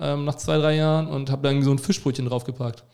[0.00, 2.84] ähm, nach zwei, drei Jahren, und habe dann so ein Fischbrötchen draufgepackt.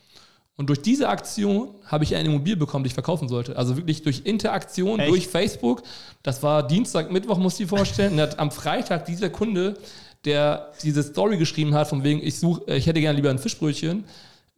[0.57, 3.57] Und durch diese Aktion habe ich eine Immobilie bekommen, die ich verkaufen sollte.
[3.57, 5.09] Also wirklich durch Interaktion, Echt?
[5.09, 5.83] durch Facebook.
[6.23, 8.13] Das war Dienstag, Mittwoch, musst du dir vorstellen.
[8.13, 9.77] Und hat am Freitag dieser Kunde,
[10.23, 14.05] der diese Story geschrieben hat, von wegen, ich suche, ich hätte gerne lieber ein Fischbrötchen,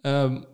[0.04, 0.46] ähm,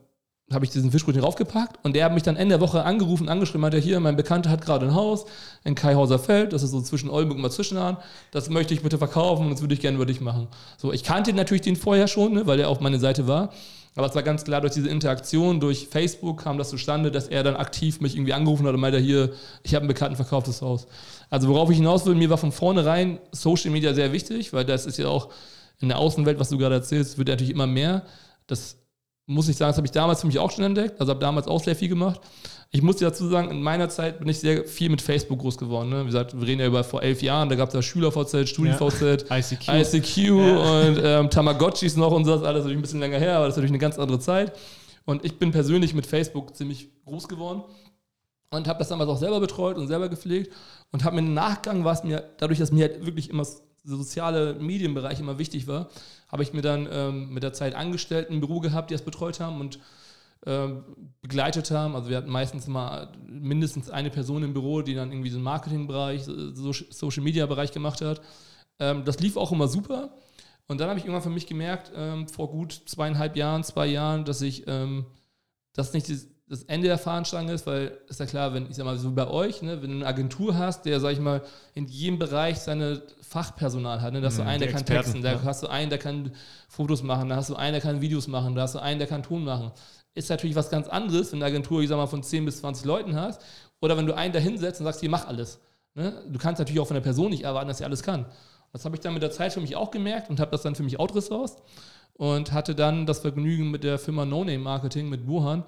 [0.52, 3.62] habe ich diesen Fischbrötchen draufgepackt und der hat mich dann Ende der Woche angerufen, angeschrieben,
[3.62, 5.26] meinte, hier, mein Bekannter hat gerade ein Haus
[5.64, 7.98] in Kaihauser Feld, das ist so zwischen Oldenburg und Mazwischenahn,
[8.32, 10.48] das möchte ich bitte verkaufen und das würde ich gerne über dich machen.
[10.78, 13.52] So, ich kannte natürlich den vorher schon, ne, weil er auf meine Seite war,
[13.96, 17.44] aber es war ganz klar, durch diese Interaktion, durch Facebook kam das zustande, dass er
[17.44, 20.88] dann aktiv mich irgendwie angerufen hat und meinte, hier, ich habe einen Bekannten verkauftes Haus.
[21.30, 24.86] Also worauf ich hinaus will, mir war von vornherein Social Media sehr wichtig, weil das
[24.86, 25.30] ist ja auch
[25.80, 28.04] in der Außenwelt, was du gerade erzählst, wird natürlich immer mehr.
[28.48, 28.78] Das
[29.26, 31.00] muss ich sagen, das habe ich damals für mich auch schon entdeckt.
[31.00, 32.22] Also habe damals auch sehr viel gemacht.
[32.76, 35.60] Ich muss dir dazu sagen, in meiner Zeit bin ich sehr viel mit Facebook groß
[35.60, 35.90] geworden.
[35.90, 36.02] Ne?
[36.02, 39.26] Wie gesagt, wir reden ja über vor elf Jahren, da gab es ja SchülerVZ, StudiVZ,
[39.30, 39.68] ICQ.
[39.68, 43.46] ICQ und ähm, Tamagotchis noch und so, das alles natürlich ein bisschen länger her, aber
[43.46, 44.54] das ist natürlich eine ganz andere Zeit.
[45.06, 47.62] Und ich bin persönlich mit Facebook ziemlich groß geworden
[48.50, 50.52] und habe das damals auch selber betreut und selber gepflegt
[50.92, 53.46] und habe mir im Nachgang, war es mir, dadurch, dass mir halt wirklich immer
[53.84, 55.90] soziale Medienbereich immer wichtig war,
[56.28, 59.40] habe ich mir dann ähm, mit der Zeit Angestellten im Büro gehabt, die das betreut
[59.40, 59.78] haben und
[61.22, 61.96] begleitet haben.
[61.96, 65.46] Also wir hatten meistens mal mindestens eine Person im Büro, die dann irgendwie so einen
[65.46, 68.22] Marketingbereich, so Social Media Bereich gemacht hat.
[68.80, 70.12] Ähm, das lief auch immer super.
[70.68, 74.26] Und dann habe ich irgendwann für mich gemerkt, ähm, vor gut zweieinhalb Jahren, zwei Jahren,
[74.26, 75.06] dass ich ähm,
[75.74, 78.98] das nicht das, Ende der Fahnenstange ist, weil ist ja klar, wenn ich sag mal
[78.98, 81.42] so wie bei euch, ne, wenn du eine Agentur hast, der sag ich mal
[81.74, 84.82] in jedem Bereich seine Fachpersonal hat, ne, da hast du Mhm, einen, die der kann
[84.82, 85.44] Experten, texten, da ja.
[85.44, 86.32] hast du einen, der kann
[86.70, 89.08] Fotos machen, da hast du einen, der kann Videos machen, da hast du einen, der
[89.08, 89.72] kann Ton machen.
[90.15, 92.86] Ist natürlich was ganz anderes, wenn eine Agentur, ich sag mal, von 10 bis 20
[92.86, 93.41] Leuten hast,
[93.82, 95.60] oder wenn du einen da hinsetzt und sagst, hier mach alles.
[95.95, 96.23] Ne?
[96.30, 98.26] Du kannst natürlich auch von der Person nicht erwarten, dass sie alles kann.
[98.71, 100.76] Das habe ich dann mit der Zeit für mich auch gemerkt und habe das dann
[100.76, 101.62] für mich outresourced
[102.13, 105.63] und hatte dann das Vergnügen mit der Firma No Name Marketing, mit Wuhan.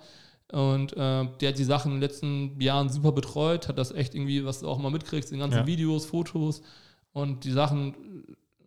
[0.51, 4.13] Und äh, der hat die Sachen in den letzten Jahren super betreut, hat das echt
[4.15, 5.67] irgendwie, was du auch mal mitkriegst, in ganzen Ja.
[5.67, 6.61] Videos, Fotos
[7.13, 7.95] und die Sachen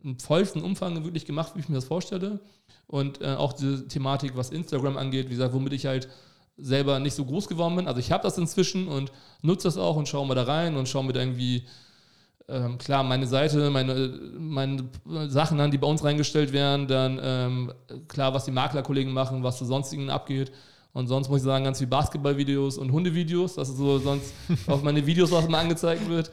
[0.02, 2.40] im vollsten Umfang wirklich gemacht, wie ich mir das vorstelle.
[2.86, 6.08] Und äh, auch diese Thematik, was Instagram angeht, wie gesagt, womit ich halt
[6.56, 7.86] selber nicht so groß geworden bin.
[7.86, 10.88] Also ich habe das inzwischen und nutze das auch und schaue mal da rein und
[10.88, 11.66] schaue mir da irgendwie
[12.48, 14.88] ähm, klar meine Seite, meine, meine
[15.28, 17.72] Sachen an, die bei uns reingestellt werden, dann ähm,
[18.08, 20.50] klar, was die Maklerkollegen machen, was zu sonstigen abgeht.
[20.94, 23.54] Und sonst muss ich sagen, ganz viel Basketballvideos und Hundevideos.
[23.54, 24.32] Das ist so sonst
[24.66, 26.32] auf meine Videos, was mal angezeigt wird.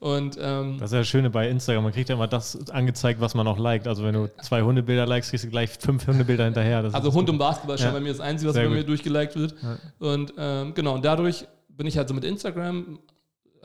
[0.00, 1.82] Und ähm, Das ist ja das Schöne bei Instagram.
[1.84, 3.88] Man kriegt ja immer das angezeigt, was man auch liked.
[3.88, 6.82] Also wenn du zwei Hundebilder likest, kriegst du gleich fünf Hundebilder hinterher.
[6.82, 7.88] Das Also Hund und Basketball ist Ja.
[7.88, 8.88] schon bei mir das Einzige, was Sehr bei mir gut.
[8.90, 9.54] durchgeliked wird.
[9.98, 12.98] Und ähm, genau, und dadurch bin ich halt so mit Instagram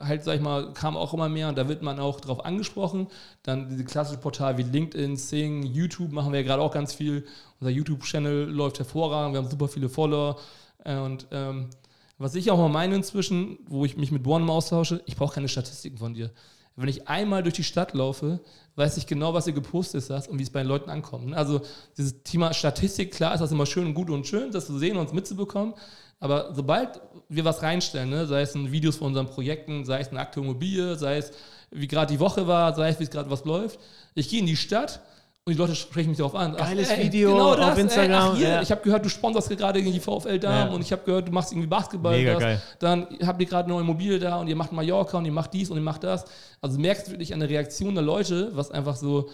[0.00, 3.06] halt, sag ich mal, kam auch immer mehr und da wird man auch drauf angesprochen.
[3.44, 7.24] Dann diese klassischen Portale wie LinkedIn, Sing, YouTube machen wir ja gerade auch ganz viel.
[7.60, 10.36] Unser YouTube-Channel läuft hervorragend, wir haben super viele Follower.
[10.84, 11.70] Äh, Und ähm,
[12.18, 15.48] Was ich auch mal meine inzwischen, wo ich mich mit Bornem austausche, ich brauche keine
[15.48, 16.30] Statistiken von dir.
[16.76, 18.40] Wenn ich einmal durch die Stadt laufe,
[18.76, 21.34] weiß ich genau, was ihr gepostet hast und wie es bei den Leuten ankommt.
[21.34, 21.60] Also
[21.96, 24.96] dieses Thema Statistik, klar ist das immer schön und gut und schön, das zu sehen
[24.96, 25.74] und uns mitzubekommen.
[26.18, 30.08] Aber sobald wir was reinstellen, ne, sei es in Videos von unseren Projekten, sei es
[30.08, 31.32] eine aktuelle Immobilie, sei es
[31.70, 33.78] wie gerade die Woche war, sei es wie es gerade was läuft,
[34.14, 35.00] ich gehe in die Stadt
[35.46, 36.56] und die Leute sprechen mich darauf an.
[36.56, 38.10] Geiles ey, Video genau das, auf Instagram.
[38.10, 38.62] Ey, ach, hier, ja.
[38.62, 40.74] Ich habe gehört, du sponsorst gerade irgendwie VfL Damen ja.
[40.74, 42.16] und ich habe gehört, du machst irgendwie Basketball.
[42.16, 42.40] Mega das.
[42.40, 42.62] geil.
[42.78, 45.52] Dann habt ihr gerade eine neue Immobilie da und ihr macht Mallorca und ihr macht
[45.52, 46.24] dies und ihr macht das.
[46.62, 49.28] Also du merkst wirklich eine Reaktion der Leute, was einfach so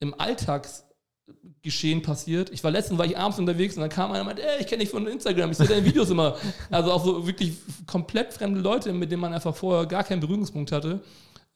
[0.00, 2.50] im Alltagsgeschehen passiert.
[2.50, 4.66] Ich war letztens, war ich abends unterwegs und dann kam einer und meinte, ey, ich
[4.66, 6.34] kenne dich von Instagram, ich sehe deine Videos immer.
[6.72, 10.72] Also auch so wirklich komplett fremde Leute, mit denen man einfach vorher gar keinen Berührungspunkt
[10.72, 11.00] hatte.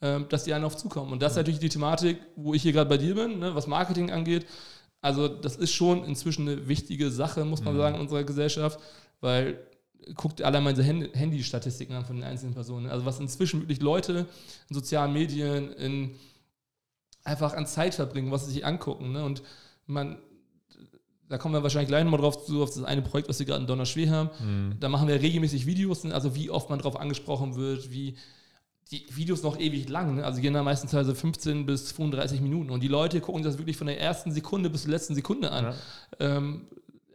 [0.00, 1.10] Ähm, dass die einen auf zukommen.
[1.10, 3.66] Und das ist natürlich die Thematik, wo ich hier gerade bei dir bin, ne, was
[3.66, 4.46] Marketing angeht.
[5.00, 7.78] Also das ist schon inzwischen eine wichtige Sache, muss man mhm.
[7.78, 8.78] sagen, in unserer Gesellschaft,
[9.20, 9.58] weil
[10.14, 12.88] guckt alle mal diese Handy-Statistiken an von den einzelnen Personen.
[12.88, 14.26] Also was inzwischen wirklich Leute
[14.68, 16.14] in sozialen Medien in
[17.24, 19.10] einfach an Zeit verbringen, was sie sich angucken.
[19.10, 19.24] Ne?
[19.24, 19.42] Und
[19.86, 20.18] man,
[21.28, 23.62] da kommen wir wahrscheinlich gleich nochmal drauf zu, auf das eine Projekt, was wir gerade
[23.62, 24.30] in Donnerschwer haben.
[24.38, 24.76] Mhm.
[24.78, 26.14] Da machen wir regelmäßig Videos, ne?
[26.14, 28.14] also wie oft man darauf angesprochen wird, wie
[28.90, 30.24] die Videos noch ewig lang, ne?
[30.24, 33.58] also gehen da meistens also 15 bis 35 Minuten und die Leute gucken sich das
[33.58, 35.64] wirklich von der ersten Sekunde bis zur letzten Sekunde an.
[35.64, 35.74] Ja.
[36.20, 36.66] Ähm,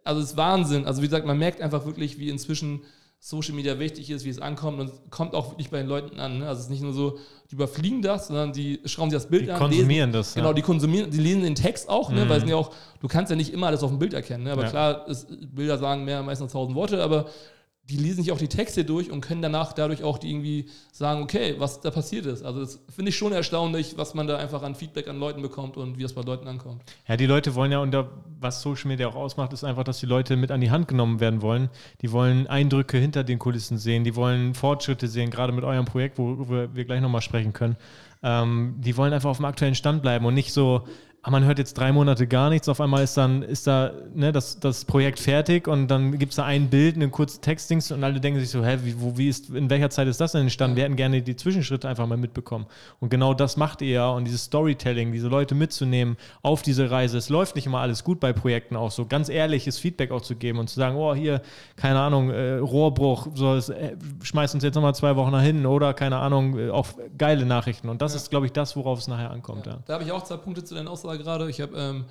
[0.04, 0.86] also es ist Wahnsinn.
[0.86, 2.82] Also wie gesagt, man merkt einfach wirklich, wie inzwischen
[3.20, 6.20] Social Media wichtig ist, wie es ankommt und es kommt auch wirklich bei den Leuten
[6.20, 6.40] an.
[6.40, 6.48] Ne?
[6.48, 7.18] Also es ist nicht nur so,
[7.50, 9.60] die überfliegen das, sondern die schrauben sich das Bild die an.
[9.60, 10.34] konsumieren lesen, das.
[10.34, 12.26] Genau, die konsumieren, die lesen den Text auch, ne?
[12.26, 12.30] Mhm.
[12.30, 14.44] weil es ja auch, du kannst ja nicht immer alles auf dem Bild erkennen.
[14.44, 14.52] Ne?
[14.52, 14.70] Aber ja.
[14.70, 17.28] klar, es, Bilder sagen mehr meistens tausend Worte, aber
[17.90, 21.22] die lesen sich auch die Texte durch und können danach dadurch auch die irgendwie sagen,
[21.22, 22.42] okay, was da passiert ist.
[22.44, 25.76] Also das finde ich schon erstaunlich, was man da einfach an Feedback an Leuten bekommt
[25.76, 26.82] und wie es bei Leuten ankommt.
[27.08, 27.94] Ja, die Leute wollen ja, und
[28.40, 31.20] was Social Media auch ausmacht, ist einfach, dass die Leute mit an die Hand genommen
[31.20, 31.70] werden wollen.
[32.02, 36.18] Die wollen Eindrücke hinter den Kulissen sehen, die wollen Fortschritte sehen, gerade mit eurem Projekt,
[36.18, 37.76] worüber wir gleich nochmal sprechen können.
[38.22, 40.84] Ähm, die wollen einfach auf dem aktuellen Stand bleiben und nicht so,
[41.26, 44.34] Ah, man hört jetzt drei Monate gar nichts, auf einmal ist dann, ist da ne,
[44.34, 48.04] das, das Projekt fertig und dann gibt es da ein Bild, eine kurze Textdings und
[48.04, 50.42] alle denken sich so, hä, wie, wo, wie ist, in welcher Zeit ist das denn
[50.42, 50.76] entstanden?
[50.76, 52.66] Wir hätten gerne die Zwischenschritte einfach mal mitbekommen.
[53.00, 57.18] Und genau das macht ihr ja und dieses Storytelling, diese Leute mitzunehmen auf diese Reise.
[57.18, 60.36] Es läuft nicht immer alles gut bei Projekten auch so, ganz ehrliches Feedback auch zu
[60.36, 61.42] geben und zu sagen, oh, hier,
[61.78, 65.94] keine Ahnung, äh, Rohrbruch, so, äh, schmeißt uns jetzt nochmal zwei Wochen nach hinten oder,
[65.94, 67.88] keine Ahnung, äh, auch geile Nachrichten.
[67.88, 68.18] Und das ja.
[68.18, 69.68] ist, glaube ich, das, worauf es nachher ankommt.
[69.68, 69.74] Ja.
[69.74, 69.80] Ja.
[69.86, 71.50] Da habe ich auch zwei Punkte zu deinen Aussagen gerade.
[71.50, 72.06] Ich habe, ähm,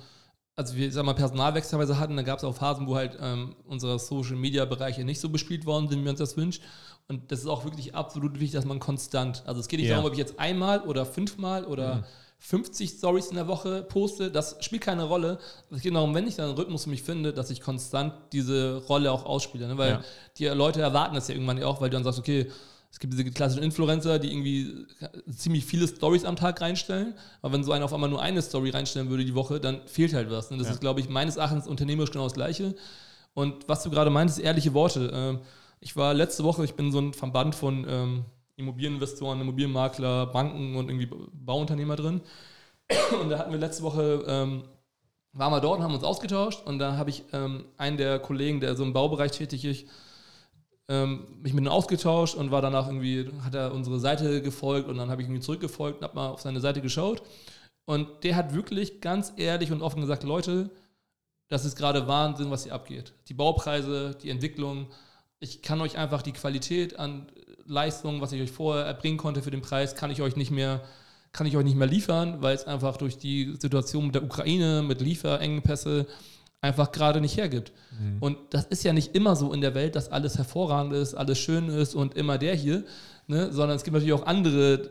[0.55, 3.55] also wir sagen mal Personalwechsel teilweise hatten, dann gab es auch Phasen, wo halt ähm,
[3.65, 6.63] unsere Social Media Bereiche nicht so bespielt worden sind, wie uns das wünschen.
[7.07, 9.95] Und das ist auch wirklich absolut wichtig, dass man konstant, also es geht nicht ja.
[9.95, 12.03] darum, ob ich jetzt einmal oder fünfmal oder mhm.
[12.39, 15.37] 50 Stories in der Woche poste, das spielt keine Rolle.
[15.71, 18.83] Es geht darum, wenn ich dann einen Rhythmus für mich finde, dass ich konstant diese
[18.89, 19.65] Rolle auch ausspiele.
[19.67, 19.77] Ne?
[19.77, 20.03] Weil ja.
[20.37, 22.51] die Leute erwarten das ja irgendwann auch, weil du dann sagst, okay,
[22.93, 24.85] es gibt diese klassischen Influencer, die irgendwie
[25.27, 27.15] ziemlich viele Stories am Tag reinstellen.
[27.41, 30.13] Aber wenn so einer auf einmal nur eine Story reinstellen würde die Woche, dann fehlt
[30.13, 30.51] halt was.
[30.51, 30.73] Und das ja.
[30.73, 32.75] ist, glaube ich, meines Erachtens unternehmerisch genau das Gleiche.
[33.33, 35.11] Und was du gerade meintest, ehrliche Worte.
[35.11, 35.39] Ähm,
[35.79, 38.25] ich war letzte Woche, ich bin so ein Verband von ähm,
[38.57, 42.21] Immobilieninvestoren, Immobilienmakler, Banken und irgendwie Bauunternehmer drin.
[43.23, 44.65] Und da hatten wir letzte Woche, ähm,
[45.31, 46.61] waren wir dort und haben uns ausgetauscht.
[46.65, 49.87] Und da habe ich einen der Kollegen, der so im Baubereich tätig ist,
[51.41, 55.09] mich mit ihm ausgetauscht und war danach irgendwie, hat er unsere Seite gefolgt und dann
[55.09, 57.21] habe ich irgendwie zurückgefolgt und habe mal auf seine Seite geschaut.
[57.85, 60.69] Und der hat wirklich ganz ehrlich und offen gesagt, Leute,
[61.49, 63.13] das ist gerade Wahnsinn, was hier abgeht.
[63.27, 64.87] Die Baupreise, die Entwicklung.
[65.39, 67.27] Ich kann euch einfach die Qualität an
[67.65, 70.81] Leistungen, was ich euch vorher erbringen konnte für den Preis, kann ich euch nicht mehr,
[71.31, 74.81] kann ich euch nicht mehr liefern, weil es einfach durch die Situation mit der Ukraine,
[74.81, 76.07] mit Lieferengpässe,
[76.63, 77.73] einfach gerade nicht hergibt.
[77.99, 78.17] Mhm.
[78.21, 81.37] Und das ist ja nicht immer so in der Welt, dass alles hervorragend ist, alles
[81.37, 82.85] schön ist und immer der hier,
[83.27, 83.51] ne?
[83.51, 84.89] sondern es gibt natürlich auch andere,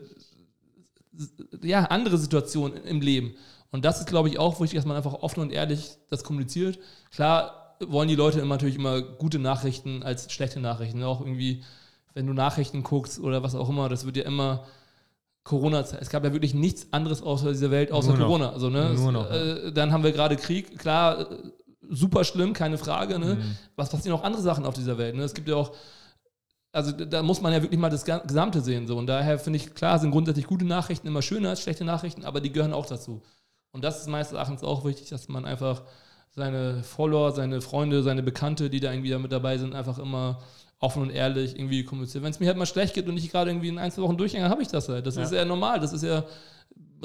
[1.63, 3.35] ja, andere Situationen im Leben.
[3.71, 6.79] Und das ist, glaube ich, auch wichtig, dass man einfach offen und ehrlich das kommuniziert.
[7.11, 11.03] Klar wollen die Leute immer natürlich immer gute Nachrichten als schlechte Nachrichten.
[11.03, 11.65] Auch irgendwie,
[12.13, 14.67] wenn du Nachrichten guckst oder was auch immer, das wird ja immer
[15.45, 18.51] Corona, es gab ja wirklich nichts anderes außer dieser Welt, außer Corona.
[18.51, 20.79] Also, ne, Nur noch, äh, dann haben wir gerade Krieg.
[20.79, 21.27] Klar,
[21.93, 23.19] super schlimm, keine Frage.
[23.19, 23.37] Ne?
[23.37, 23.57] Mhm.
[23.77, 25.15] Was passieren auch andere Sachen auf dieser Welt?
[25.15, 25.23] Ne?
[25.23, 25.73] Es gibt ja auch,
[26.73, 28.87] also da muss man ja wirklich mal das Gesamte sehen.
[28.87, 28.97] So.
[28.97, 32.41] Und daher finde ich, klar, sind grundsätzlich gute Nachrichten immer schöner als schlechte Nachrichten, aber
[32.41, 33.23] die gehören auch dazu.
[33.73, 35.83] Und das ist meines Erachtens auch wichtig, dass man einfach
[36.31, 40.39] seine Follower, seine Freunde, seine Bekannte, die da irgendwie da mit dabei sind, einfach immer
[40.79, 42.25] offen und ehrlich irgendwie kommuniziert.
[42.25, 44.17] Wenn es mir halt mal schlecht geht und ich gerade irgendwie in ein, zwei Wochen
[44.17, 45.07] durchhänge, habe ich das halt.
[45.07, 45.23] Das ja.
[45.23, 45.79] ist ja normal.
[45.79, 46.25] Das ist ja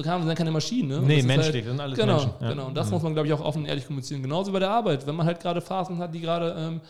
[0.06, 0.90] wir sind keine Maschinen.
[0.90, 1.02] Ne?
[1.02, 2.34] Nee, menschlich, halt, das sind alles genau, Menschen.
[2.40, 2.50] Ja.
[2.50, 2.94] Genau, und das mhm.
[2.94, 4.22] muss man, glaube ich, auch offen und ehrlich kommunizieren.
[4.22, 5.06] Genauso bei der Arbeit.
[5.08, 6.82] Wenn man halt gerade Phasen hat, die gerade ähm,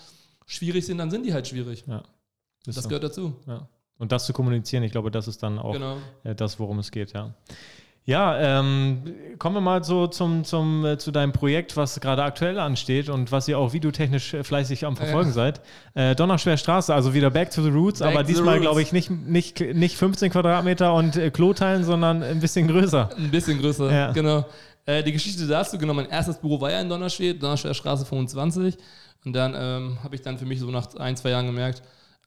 [0.46, 1.84] schwierig sind, dann sind die halt schwierig.
[1.88, 2.04] Ja.
[2.66, 2.90] Das so.
[2.90, 3.36] gehört dazu.
[3.46, 3.68] Ja.
[3.98, 5.98] Und das zu kommunizieren, ich glaube, das ist dann auch Genau.
[6.24, 7.34] äh, das, worum es geht, ja.
[8.10, 9.04] Ja, ähm,
[9.38, 13.34] kommen wir mal so zum, zum, äh, zu deinem Projekt, was gerade aktuell ansteht und
[13.34, 15.34] was ihr auch videotechnisch äh, fleißig am Verfolgen Ja.
[15.34, 15.62] seid.
[15.94, 19.12] Äh, Donnerschwer Straße, also wieder Back to the Roots, Back aber diesmal glaube ich nicht,
[19.12, 23.10] nicht, nicht 15 Quadratmeter und äh, Kloteilen, sondern ein bisschen größer.
[23.18, 24.12] Ein bisschen größer, Ja.
[24.14, 24.46] genau.
[24.86, 27.36] Äh, die Geschichte dazu, genau, mein erstes Büro war ja in Donnerschwer
[27.74, 28.78] Straße 25.
[29.26, 31.82] Und dann ähm, habe ich dann für mich so nach ein, zwei Jahren gemerkt,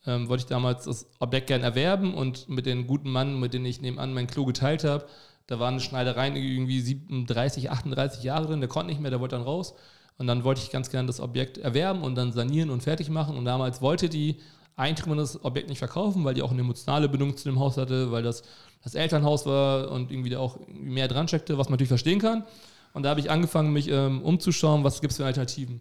[0.06, 3.64] ähm, wollte ich damals das Objekt gern erwerben und mit den guten Mann, mit denen
[3.64, 5.06] ich nebenan mein Klo geteilt habe,
[5.50, 9.34] da waren eine Schneidereien irgendwie 37, 38 Jahre drin, der konnte nicht mehr, der wollte
[9.34, 9.74] dann raus.
[10.16, 13.36] Und dann wollte ich ganz gern das Objekt erwerben und dann sanieren und fertig machen.
[13.36, 14.36] Und damals wollte die
[14.76, 18.12] Eigentümerin das Objekt nicht verkaufen, weil die auch eine emotionale Bindung zu dem Haus hatte,
[18.12, 18.44] weil das
[18.84, 22.44] das Elternhaus war und irgendwie da auch mehr dran steckte, was man natürlich verstehen kann.
[22.92, 25.80] Und da habe ich angefangen, mich ähm, umzuschauen, was gibt es für Alternativen.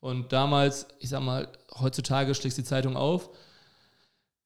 [0.00, 1.48] Und damals, ich sag mal,
[1.80, 3.30] heutzutage schlägst die Zeitung auf,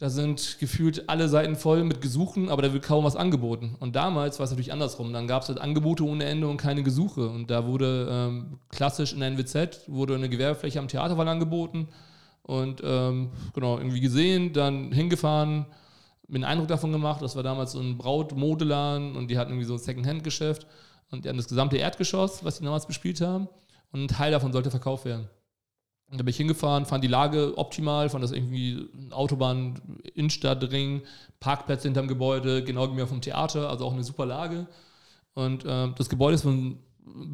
[0.00, 3.76] da sind gefühlt alle Seiten voll mit Gesuchen, aber da wird kaum was angeboten.
[3.80, 5.12] Und damals war es natürlich andersrum.
[5.12, 7.28] Dann gab es halt Angebote ohne Ende und keine Gesuche.
[7.28, 11.88] Und da wurde ähm, klassisch in der NWZ wurde eine Gewerbefläche am Theaterwall angeboten
[12.42, 15.66] und ähm, genau irgendwie gesehen, dann hingefahren,
[16.28, 17.20] mir einen Eindruck davon gemacht.
[17.20, 20.66] Das war damals so ein Brautmodeladen und die hatten irgendwie so ein Second-Hand-Geschäft
[21.10, 23.48] und die hatten das gesamte Erdgeschoss, was die damals bespielt haben
[23.92, 25.28] und ein Teil davon sollte verkauft werden.
[26.10, 29.80] Da bin ich hingefahren, fand die Lage optimal, fand das irgendwie Autobahn,
[30.14, 31.02] Innenstadtring,
[31.38, 34.66] Parkplätze hinterm Gebäude, genau gegenüber vom Theater, also auch eine super Lage.
[35.34, 36.80] Und ähm, das Gebäude ist ein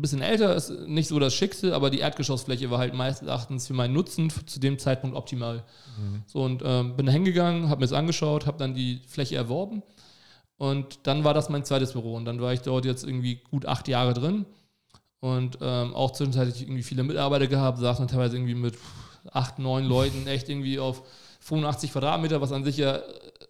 [0.01, 3.75] bisschen älter, ist nicht so das Schickste, aber die Erdgeschossfläche war halt meines Erachtens für
[3.75, 5.65] meinen Nutzen zu dem Zeitpunkt optimal.
[6.27, 9.83] So und ähm, bin da hingegangen, habe mir das angeschaut, habe dann die Fläche erworben
[10.59, 13.65] und dann war das mein zweites Büro und dann war ich dort jetzt irgendwie gut
[13.65, 14.45] acht Jahre drin
[15.21, 18.75] und ähm, auch zwischenzeitlich irgendwie viele Mitarbeiter gehabt, saßen dann teilweise irgendwie mit
[19.33, 21.03] acht, neun Leuten echt irgendwie auf
[21.41, 23.03] 85 Quadratmeter, was an sich ja äh,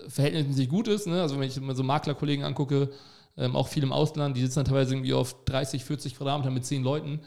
[0.09, 1.07] verhältnismäßig gut ist.
[1.07, 1.21] Ne?
[1.21, 2.91] Also wenn ich mir so Maklerkollegen angucke,
[3.39, 6.65] ähm, auch viel im Ausland, die sitzen dann teilweise irgendwie auf 30, 40 Quadratmeter mit
[6.65, 7.21] zehn Leuten.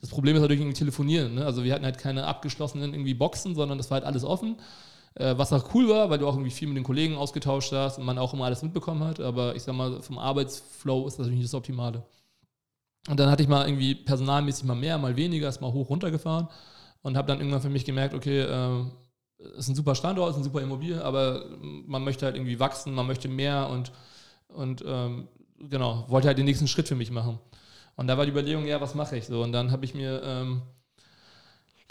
[0.00, 1.34] Das Problem ist natürlich irgendwie telefonieren.
[1.34, 1.44] Ne?
[1.44, 4.56] Also wir hatten halt keine abgeschlossenen irgendwie Boxen, sondern das war halt alles offen.
[5.14, 7.98] Äh, was auch cool war, weil du auch irgendwie viel mit den Kollegen ausgetauscht hast
[7.98, 9.20] und man auch immer alles mitbekommen hat.
[9.20, 12.02] Aber ich sag mal, vom Arbeitsflow ist das natürlich nicht das Optimale.
[13.08, 16.48] Und dann hatte ich mal irgendwie personalmäßig mal mehr, mal weniger, ist mal hoch runtergefahren
[17.02, 18.84] und habe dann irgendwann für mich gemerkt, okay, äh,
[19.56, 23.06] ist ein super Standort, ist ein super Immobilie, aber man möchte halt irgendwie wachsen, man
[23.06, 23.92] möchte mehr und,
[24.48, 25.28] und ähm,
[25.58, 27.40] genau, wollte halt den nächsten Schritt für mich machen.
[27.96, 29.42] Und da war die Überlegung, ja, was mache ich so?
[29.42, 30.62] Und dann habe ich mir, ähm,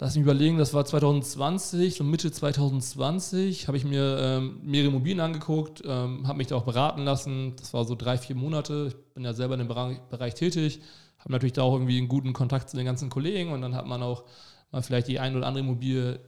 [0.02, 5.20] lass mich überlegen, das war 2020, so Mitte 2020, habe ich mir ähm, mehrere Immobilien
[5.20, 7.54] angeguckt, ähm, habe mich da auch beraten lassen.
[7.54, 8.88] Das war so drei, vier Monate.
[8.88, 10.80] Ich bin ja selber in dem Bereich, tätig,
[11.18, 13.86] habe natürlich da auch irgendwie einen guten Kontakt zu den ganzen Kollegen und dann hat
[13.86, 14.24] man auch
[14.72, 16.18] mal vielleicht die ein oder andere Immobilie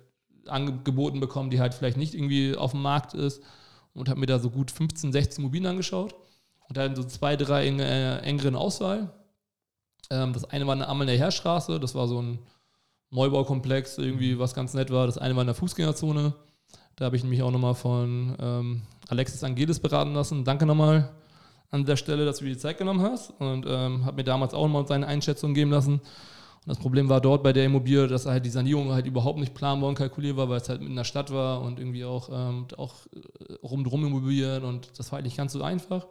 [0.46, 3.42] angeboten bekommen, die halt vielleicht nicht irgendwie auf dem Markt ist
[3.92, 6.14] und habe mir da so gut 15, 16 Immobilien angeschaut
[6.68, 9.12] und dann so zwei, drei in äh, engeren Auswahl.
[10.10, 12.38] Ähm, das eine war eine Amelner Heerstraße, das war so ein
[13.14, 15.06] Neubaukomplex, irgendwie was ganz nett war.
[15.06, 16.34] Das eine war in der Fußgängerzone.
[16.96, 20.44] Da habe ich mich auch nochmal von ähm, Alexis Angelis beraten lassen.
[20.44, 21.10] Danke nochmal
[21.70, 24.54] an der Stelle, dass du dir die Zeit genommen hast und ähm, habe mir damals
[24.54, 25.94] auch nochmal seine Einschätzung geben lassen.
[25.94, 29.54] Und das Problem war dort bei der Immobilie, dass halt die Sanierung halt überhaupt nicht
[29.54, 32.94] planbar und kalkulierbar, weil es halt in der Stadt war und irgendwie auch, ähm, auch
[33.14, 36.06] äh, rumdrum Immobilien und das war halt nicht ganz so einfach.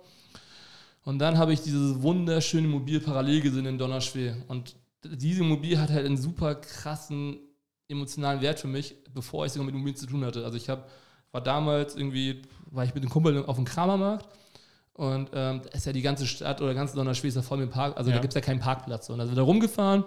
[1.05, 4.35] Und dann habe ich dieses wunderschöne Immobilie parallel gesehen in Donnerschwee.
[4.47, 7.39] Und diese Immobilie hat halt einen super krassen
[7.87, 10.43] emotionalen Wert für mich, bevor ich sogar mit Immobilien zu tun hatte.
[10.45, 10.83] Also ich habe,
[11.31, 12.41] war damals irgendwie,
[12.71, 14.27] war ich mit einem Kumpel auf dem Kramermarkt
[14.93, 18.09] und ähm, da ist ja die ganze Stadt oder ganz ja voll mit Park, also
[18.09, 18.15] Ja.
[18.15, 19.09] da gibt es ja keinen Parkplatz.
[19.09, 20.05] Und da sind wir da rumgefahren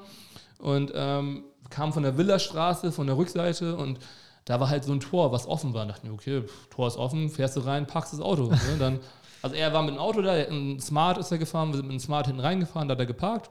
[0.58, 3.98] und ähm, kam von der Villastraße, von der Rückseite und
[4.44, 5.84] da war halt so ein Tor, was offen war.
[5.84, 8.44] Da dachte ich mir, okay, pff, Tor ist offen, fährst du rein, packst das Auto.
[8.48, 8.58] ne?
[8.78, 9.00] Dann,
[9.42, 11.94] also er war mit dem Auto da, ein Smart ist er gefahren, wir sind mit
[11.94, 13.50] dem Smart hinten reingefahren, da hat er geparkt.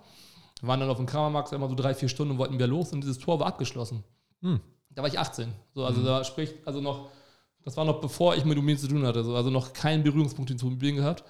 [0.62, 2.94] Wir waren dann auf dem Kramermarkt immer so drei, vier Stunden und wollten wieder los
[2.94, 4.04] und dieses Tor war abgeschlossen.
[4.42, 4.60] Hm.
[4.90, 5.52] Da war ich 18.
[5.74, 7.10] So, also da spricht, also noch,
[7.64, 10.58] das war noch bevor ich mit Immobilien zu tun hatte, so, also noch keinen Berührungspunkt
[10.58, 11.24] zu Immobilien gehabt.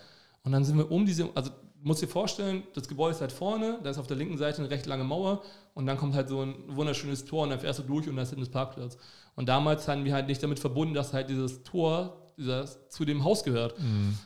[0.44, 1.50] Und dann sind wir um diese, also
[1.82, 4.70] musst dir vorstellen, das Gebäude ist halt vorne, da ist auf der linken Seite eine
[4.70, 5.44] recht lange Mauer
[5.76, 8.24] und dann kommt halt so ein wunderschönes Tor und dann fährst du durch und da
[8.24, 8.98] ist hinten das Parkplatz.
[9.36, 13.24] Und damals hatten wir halt nicht damit verbunden, dass halt dieses Tor dieser, zu dem
[13.24, 13.76] Haus gehört.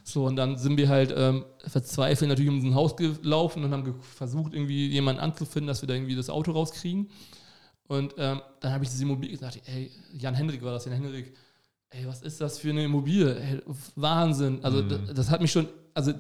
[0.04, 3.96] So, und dann sind wir halt ähm, verzweifelt natürlich um unser Haus gelaufen und haben
[4.02, 7.10] versucht, irgendwie jemanden anzufinden, dass wir da irgendwie das Auto rauskriegen.
[7.88, 11.34] Und ähm, dann habe ich diese Immobilie gesagt, ey, Jan Henrik war das, Jan Henrik,
[11.90, 13.36] ey, was ist das für eine Immobilie?
[13.36, 13.62] Ey,
[13.96, 14.60] Wahnsinn.
[14.64, 16.14] Also das, das hat mich schon, also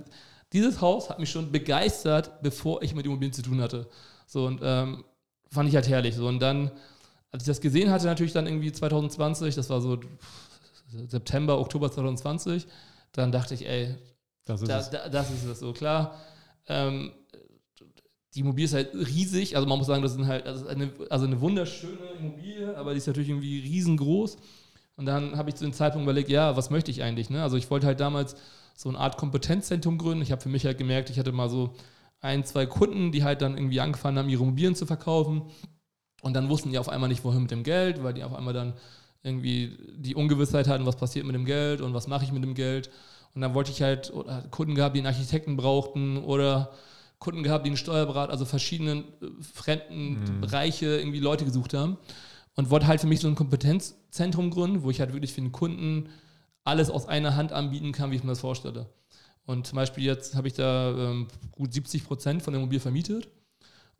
[0.52, 3.88] dieses Haus hat mich schon begeistert, bevor ich mit Immobilien zu tun hatte.
[4.26, 5.04] So und ähm,
[5.52, 6.16] fand ich halt herrlich.
[6.16, 6.72] So und dann,
[7.32, 10.00] als ich das gesehen hatte, natürlich dann irgendwie 2020, das war so
[11.08, 12.68] September, Oktober 2020,
[13.12, 13.96] dann dachte ich, ey,
[14.46, 14.90] Das ist da, es.
[14.90, 16.16] da, das ist es so, klar.
[16.68, 17.12] Ähm,
[18.36, 20.92] die Immobilie ist halt riesig, also man muss sagen, das ist halt das ist eine,
[21.10, 24.38] also eine wunderschöne Immobilie, aber die ist natürlich irgendwie riesengroß.
[24.96, 27.30] Und dann habe ich zu dem Zeitpunkt überlegt, ja, was möchte ich eigentlich?
[27.30, 27.42] Ne?
[27.42, 28.36] Also ich wollte halt damals
[28.76, 30.22] so eine Art Kompetenzzentrum gründen.
[30.22, 31.74] Ich habe für mich halt gemerkt, ich hatte mal so
[32.20, 35.44] ein, zwei Kunden, die halt dann irgendwie angefangen haben, ihre Immobilien zu verkaufen.
[36.22, 38.54] Und dann wussten die auf einmal nicht, wohin mit dem Geld, weil die auf einmal
[38.54, 38.74] dann
[39.24, 42.54] irgendwie die Ungewissheit hatten, was passiert mit dem Geld und was mache ich mit dem
[42.54, 42.90] Geld.
[43.36, 44.12] Und dann wollte ich halt
[44.52, 46.72] Kunden gehabt, die einen Architekten brauchten oder
[47.20, 51.98] Kunden gehabt, die einen Steuerberater, also verschiedene äh, fremden Bereiche irgendwie Leute gesucht haben.
[52.56, 55.52] Und wollte halt für mich so ein Kompetenzzentrum gründen, wo ich halt wirklich für den
[55.52, 56.10] Kunden
[56.64, 58.90] alles aus einer Hand anbieten kann, wie ich mir das vorstelle.
[59.46, 63.30] Und zum Beispiel jetzt habe ich da ähm, gut 70 Prozent von der Immobilie vermietet.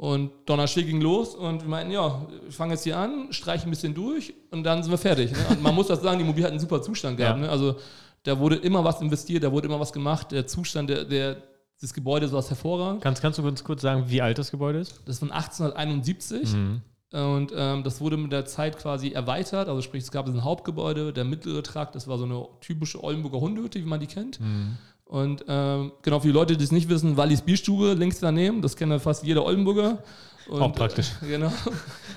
[0.02, 3.70] Und Donnerstag ging los und wir meinten, ja, ich fange jetzt hier an, streiche ein
[3.70, 5.30] bisschen durch und dann sind wir fertig.
[5.34, 5.38] Ne?
[5.50, 7.38] Und man muss das sagen, die Immobilie hat einen super Zustand gehabt.
[7.38, 7.46] Ja.
[7.48, 7.50] Ne?
[7.52, 7.76] Also
[8.24, 10.32] da wurde immer was investiert, da wurde immer was gemacht.
[10.32, 11.44] Der Zustand der, der,
[11.82, 13.02] des Gebäudes war hervorragend.
[13.02, 15.02] Kannst, kannst du uns kurz sagen, wie alt das Gebäude ist?
[15.06, 16.82] Das ist von 1871 Mhm.
[17.12, 19.68] und ähm, das wurde mit der Zeit quasi erweitert.
[19.68, 23.42] Also sprich, es gab ein Hauptgebäude, der mittlere Trakt, das war so eine typische Oldenburger
[23.42, 24.40] Hundehütte, wie man die kennt.
[24.40, 24.78] Mhm.
[25.10, 28.76] Und ähm, genau, für die Leute, die es nicht wissen, Wallis Bierstube links daneben, das
[28.76, 30.04] kennt ja fast jeder Oldenburger.
[30.48, 31.14] Und, Auch praktisch.
[31.24, 31.52] Äh, genau.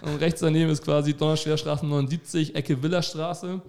[0.03, 3.63] Und rechts daneben ist quasi Donnerschwerstraße 79, Ecke Willerstraße.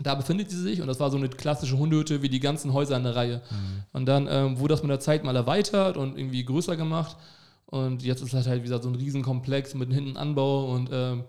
[0.00, 2.96] Da befindet sie sich und das war so eine klassische Hundehütte wie die ganzen Häuser
[2.96, 3.42] in der Reihe.
[3.92, 7.16] Und dann ähm, wurde das mit der Zeit mal erweitert und irgendwie größer gemacht.
[7.64, 11.24] Und jetzt ist das halt wieder so ein Riesenkomplex mit hinten Anbau und ähm,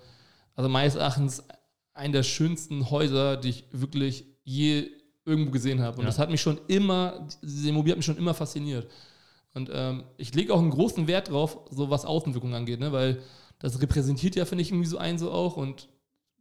[0.56, 1.44] also meines Erachtens
[1.96, 4.92] ein der schönsten Häuser, die ich wirklich je
[5.28, 5.98] irgendwo gesehen habe.
[5.98, 6.08] Und Ja.
[6.08, 8.90] das hat mich schon immer, diese Immobilie hat mich schon immer fasziniert.
[9.54, 12.92] Und ähm, ich lege auch einen großen Wert drauf, so was Außenwirkung angeht, ne?
[12.92, 13.22] weil
[13.60, 15.58] das repräsentiert ja, finde ich, irgendwie so einen so auch.
[15.58, 15.90] Und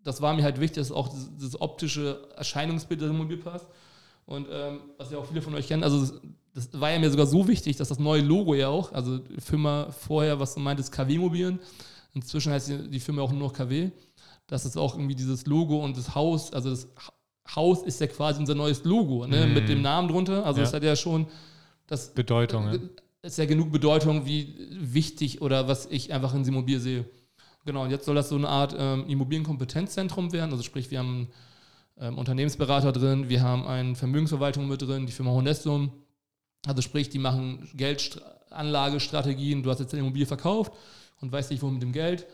[0.04, 3.66] das war mir halt wichtig, dass auch das, das optische Erscheinungsbild der Immobilie passt.
[4.26, 6.20] Und ähm, was ja auch viele von euch kennen, also
[6.52, 9.40] das, war ja mir sogar so wichtig, dass das neue Logo ja auch, also die
[9.40, 11.60] Firma vorher, was du meintest, KW Immobilien,
[12.12, 13.90] inzwischen heißt die, Firma auch nur noch KW,
[14.46, 16.88] dass es auch irgendwie dieses Logo und das Haus, also das
[17.54, 19.54] Haus ist ja quasi unser neues Logo, ne, Mhm.
[19.54, 20.44] mit dem Namen drunter.
[20.44, 20.64] Also Ja.
[20.64, 21.26] das hat ja schon,
[21.86, 22.66] das Bedeutung.
[22.72, 22.78] Ja.
[23.22, 27.04] ist ja genug Bedeutung, wie wichtig oder was ich einfach in Immobilie sehe.
[27.64, 30.50] Genau, und jetzt soll das so eine Art ähm, Immobilienkompetenzzentrum werden.
[30.52, 31.28] Also sprich, wir haben
[31.96, 35.90] einen ähm, Unternehmensberater drin, wir haben eine Vermögensverwaltung mit drin, die Firma Honestum.
[36.66, 37.68] Also sprich, die machen
[38.50, 39.62] Geldanlagestrategien.
[39.62, 40.72] Du hast jetzt eine Immobilie verkauft
[41.20, 42.26] und weißt nicht, wohin mit dem Geld.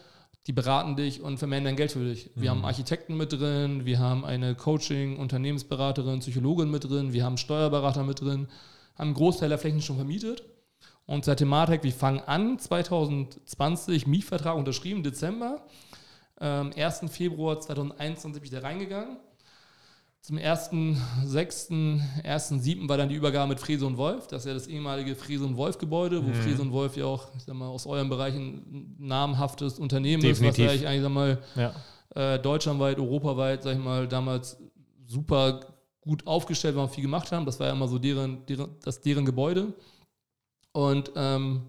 [0.49, 2.31] Die beraten dich und vermehren dein Geld für dich.
[2.35, 7.37] Wir haben Architekten mit drin, wir haben eine Coaching, Unternehmensberaterin, Psychologin mit drin, wir haben
[7.37, 8.49] Steuerberater mit drin,
[8.97, 10.43] haben einen Großteil der Flächen schon vermietet.
[11.07, 15.65] Und zur Thematik, wir fangen an, 2020, Mietvertrag unterschrieben, Dezember.
[16.41, 17.03] Ähm, 1.
[17.09, 19.19] Februar 2021 bin ich da reingegangen.
[20.23, 22.89] Zum 1.6., 1.7.
[22.89, 24.29] war dann die Übergabe mit Frese und Wolf.
[24.29, 26.35] Das ist ja das ehemalige Frese und Wolf Gebäude, wo Mhm.
[26.35, 30.65] Frese und Wolf ja auch, ich sag mal, aus eurem Bereich ein namhaftes Unternehmen Definitiv.
[30.65, 31.75] ist, was ja eigentlich, sag mal, Ja.
[32.15, 34.57] äh, deutschlandweit, europaweit, sag ich mal, damals
[35.07, 35.61] super
[36.01, 37.45] gut aufgestellt waren, viel gemacht haben.
[37.45, 39.73] Das war ja immer so deren, deren, das deren Gebäude.
[40.73, 41.63] Und ähm,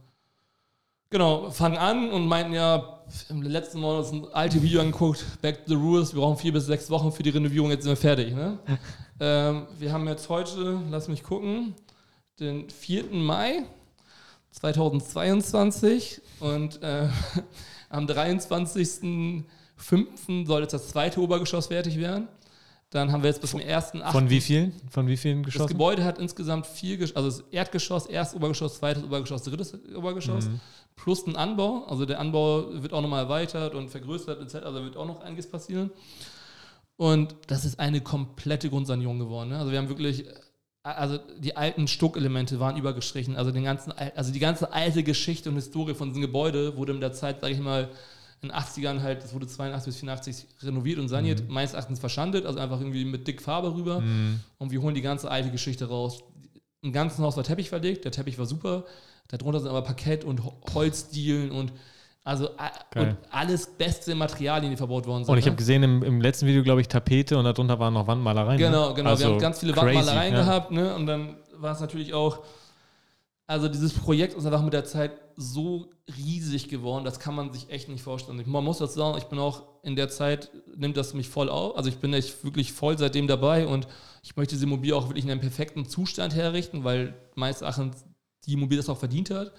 [1.13, 2.99] genau, fangen an und meinten ja,
[3.29, 6.51] im letzten Mal uns ein altes Video angeguckt, Back to the Rules, wir brauchen vier
[6.51, 8.33] bis sechs Wochen für die Renovierung, jetzt sind wir fertig.
[8.33, 8.59] Ne?
[9.19, 11.75] ähm, wir haben jetzt heute, lass mich gucken,
[12.39, 13.13] den 4.
[13.13, 13.63] Mai
[14.51, 17.07] 2022 und äh,
[17.89, 20.47] am 23.05.
[20.47, 22.27] soll jetzt das zweite Obergeschoss fertig werden.
[22.93, 24.11] Dann haben wir jetzt bis zum 1.8.
[24.11, 24.73] Von wie vielen?
[24.89, 25.69] Von wie vielen Das Geschossen?
[25.73, 30.59] Gebäude hat insgesamt vier, Gesch- also das Erdgeschoss, erstes Obergeschoss, zweites Obergeschoss, drittes Obergeschoss, Mhm.
[30.95, 31.85] plus ein Anbau.
[31.87, 34.65] Also der Anbau wird auch nochmal erweitert und vergrößert, etc.
[34.65, 35.89] Also wird auch noch einiges passieren.
[36.95, 39.49] Und das ist eine komplette Grundsanierung geworden.
[39.49, 39.57] Ne?
[39.59, 40.33] Also wir haben wirklich, äh,
[40.83, 43.35] also die alten Stuckelemente waren übergestrichen.
[43.35, 46.93] Also, den ganzen, al- also die ganze alte Geschichte und Historie von diesem Gebäude wurde
[46.93, 47.89] in der Zeit, sage ich mal,
[48.43, 52.45] in den 80ern halt, das wurde 82 bis 84 renoviert und saniert, meines Erachtens verschandet,
[52.45, 54.01] also einfach irgendwie mit dick Farbe rüber.
[54.01, 54.41] Mhm.
[54.57, 56.23] Und wir holen die ganze alte Geschichte raus.
[56.81, 58.83] Im ganzen Haus war Teppich verlegt, der Teppich war super.
[59.29, 61.71] Darunter sind aber Parkett und Ho- Holzdielen und
[62.25, 62.49] also
[62.95, 65.31] und alles beste Materialien, die verbaut worden sind.
[65.33, 65.51] Und ich ne?
[65.51, 68.59] habe gesehen im, im letzten Video, glaube ich, Tapete und darunter waren noch Wandmalereien.
[68.59, 68.65] ne?
[68.65, 69.09] Genau, genau.
[69.09, 70.39] Also wir haben ganz viele crazy, Wandmalereien ja.
[70.41, 70.95] gehabt, ne?
[70.95, 72.39] Und dann war es natürlich auch,
[73.45, 77.69] also dieses Projekt ist einfach mit der Zeit so riesig geworden, das kann man sich
[77.69, 78.41] echt nicht vorstellen.
[78.45, 81.75] Man muss das sagen, ich bin auch in der Zeit, nimmt das mich voll auf.
[81.75, 83.87] Also ich bin echt wirklich voll seitdem dabei und
[84.21, 88.05] ich möchte diese Immobilie auch wirklich in einem perfekten Zustand herrichten, weil meines Erachtens
[88.45, 89.51] die Immobilie das auch verdient hat.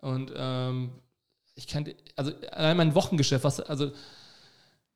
[0.00, 0.92] Und ähm,
[1.54, 3.90] ich kann, also allein mein Wochengeschäft, was, also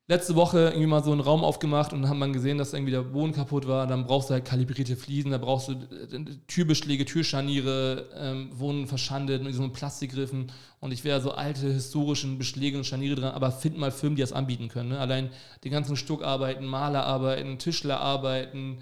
[0.07, 3.03] letzte Woche irgendwie mal so einen Raum aufgemacht und haben dann gesehen, dass irgendwie der
[3.03, 3.87] Boden kaputt war.
[3.87, 9.43] Dann brauchst du halt kalibrierte Fliesen, da brauchst du äh, Türbeschläge, Türscharniere, ähm, wurden verschandet
[9.43, 10.53] mit so einem Plastikgriffen.
[10.81, 14.23] Und ich wäre so alte historischen Beschläge und Scharniere dran, aber find mal Firmen, die
[14.23, 14.91] das anbieten können.
[14.91, 14.99] Ne?
[14.99, 15.31] Allein
[15.65, 18.81] die ganzen Stuckarbeiten, Malerarbeiten, Tischlerarbeiten,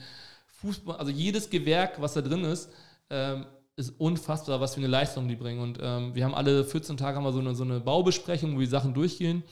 [0.61, 2.71] Fußball, also jedes Gewerk, was da drin ist,
[3.11, 3.47] ähm,
[3.77, 5.61] ist unfassbar, was für eine Leistung die bringen.
[5.61, 8.61] Und ähm, wir haben alle 14 Tage haben wir so eine, so eine Baubesprechung, wo
[8.61, 9.45] die Sachen durchgehen.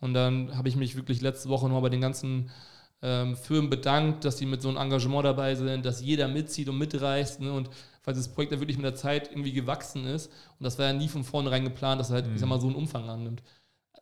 [0.00, 2.50] Und dann habe ich mich wirklich letzte Woche nochmal bei den ganzen
[3.02, 6.78] ähm, Firmen bedankt, dass die mit so einem Engagement dabei sind, dass jeder mitzieht und
[6.78, 7.40] mitreißt.
[7.40, 7.52] Ne?
[7.52, 7.70] Und
[8.04, 10.26] weil das Projekt dann wirklich mit der Zeit irgendwie gewachsen ist.
[10.58, 12.34] Und das war ja nie von vornherein geplant, dass er halt, mhm.
[12.34, 13.42] ich sag mal, so einen Umfang annimmt.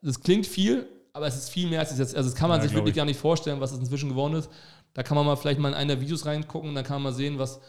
[0.02, 2.14] Das klingt viel, aber es ist viel mehr als es jetzt.
[2.14, 2.96] Also, das kann man ja, sich wirklich ich.
[2.96, 4.50] gar nicht vorstellen, was es inzwischen geworden ist.
[4.92, 7.16] Da kann man mal vielleicht mal in einer der Videos reingucken, dann kann man mal
[7.16, 7.60] sehen, was.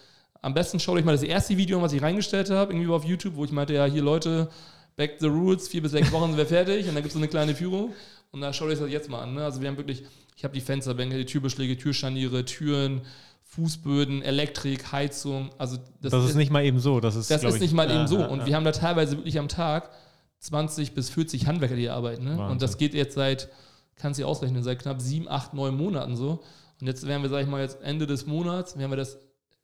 [0.41, 3.03] Am besten schaut euch mal das erste Video an, was ich reingestellt habe, irgendwie auf
[3.03, 4.47] YouTube, wo ich meinte, ja, hier Leute,
[4.95, 7.19] back the rules, vier bis sechs Wochen sind wir fertig und dann gibt es so
[7.19, 7.93] eine kleine Führung.
[8.31, 9.33] Und da schaut euch das jetzt mal an.
[9.33, 9.43] Ne?
[9.43, 10.03] Also wir haben wirklich,
[10.35, 13.01] ich habe die Fensterbänke, die Türbeschläge, Türscharniere, Türen,
[13.43, 15.51] Fußböden, Elektrik, Heizung.
[15.57, 16.99] Also das, das ist, ist, nicht mal eben so.
[16.99, 18.25] Das ist, das ist nicht mal eben so.
[18.27, 19.91] Und wir haben da teilweise wirklich am Tag
[20.39, 22.25] 20 bis 40 Handwerker, die arbeiten.
[22.25, 22.47] Ne?
[22.49, 23.49] Und das geht jetzt seit,
[23.95, 26.43] kannst du ausrechnen, seit knapp sieben, acht, neun Monaten so.
[26.81, 29.17] Und jetzt werden wir, sag ich mal, jetzt Ende des Monats, werden wir das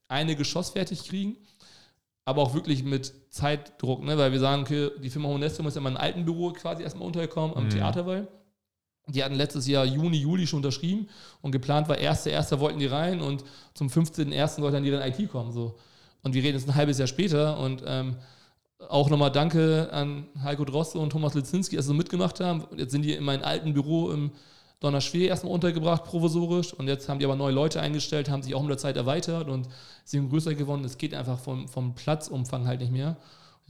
[0.07, 1.35] eine Geschoss fertig kriegen
[2.25, 4.17] aber auch wirklich mit Zeitdruck, ne?
[4.17, 7.07] weil wir sagen, okay, die Firma Honestum ist ja in meinem alten Büro quasi erstmal
[7.07, 7.69] untergekommen am mhm.
[7.69, 8.27] Theaterwall.
[9.07, 11.09] Die hatten letztes Jahr Juni, Juli schon unterschrieben
[11.41, 12.59] und geplant war, 1.1.
[12.59, 13.43] wollten die rein und
[13.73, 14.47] zum 15.1.
[14.47, 15.51] sollte dann die in IT kommen.
[15.51, 15.75] So.
[16.23, 18.17] Und wir reden jetzt ein halbes Jahr später und ähm,
[18.89, 22.65] auch nochmal Danke an Heiko Droste und Thomas Lizinski, dass sie mitgemacht haben.
[22.77, 24.31] Jetzt sind die in meinem alten Büro im
[24.79, 26.73] Donnerschwer erstmal untergebracht, provisorisch.
[26.73, 29.47] Und jetzt haben die aber neue Leute eingestellt, haben sich auch mit der Zeit erweitert
[29.47, 29.67] und
[30.03, 30.83] sind größer geworden.
[30.83, 33.17] Es geht einfach vom, vom Platzumfang halt nicht mehr.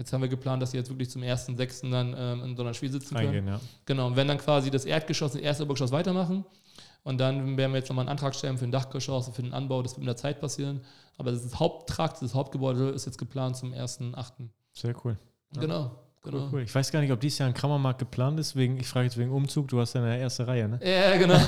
[0.02, 1.92] Jetzt haben wir geplant, dass sie jetzt wirklich zum 1.6.
[1.92, 3.28] dann ähm, in Donnerschwer sitzen können.
[3.28, 3.60] Eingehen, ja.
[3.86, 6.44] Genau, und wenn dann quasi das Erdgeschoss, das erste Obergeschoss weitermachen.
[7.04, 9.84] Und dann werden wir jetzt nochmal einen Antrag stellen für ein Dachgeschoss, für den Anbau.
[9.84, 10.82] Das wird mit der Zeit passieren.
[11.20, 14.50] Aber das Haupttrakt, das Hauptgebäude ist jetzt geplant zum 1.8.
[14.74, 15.20] Sehr cool.
[15.54, 15.62] Ja.
[15.62, 15.92] Genau.
[16.24, 16.38] Genau.
[16.38, 16.62] Cool, cool.
[16.62, 18.56] Ich weiß gar nicht, ob dieses Jahr ein Krammermarkt geplant ist.
[18.56, 19.68] Wegen, ich frage jetzt wegen Umzug.
[19.70, 20.80] Du hast ja eine erste Reihe, ne?
[20.84, 21.40] Ja, genau.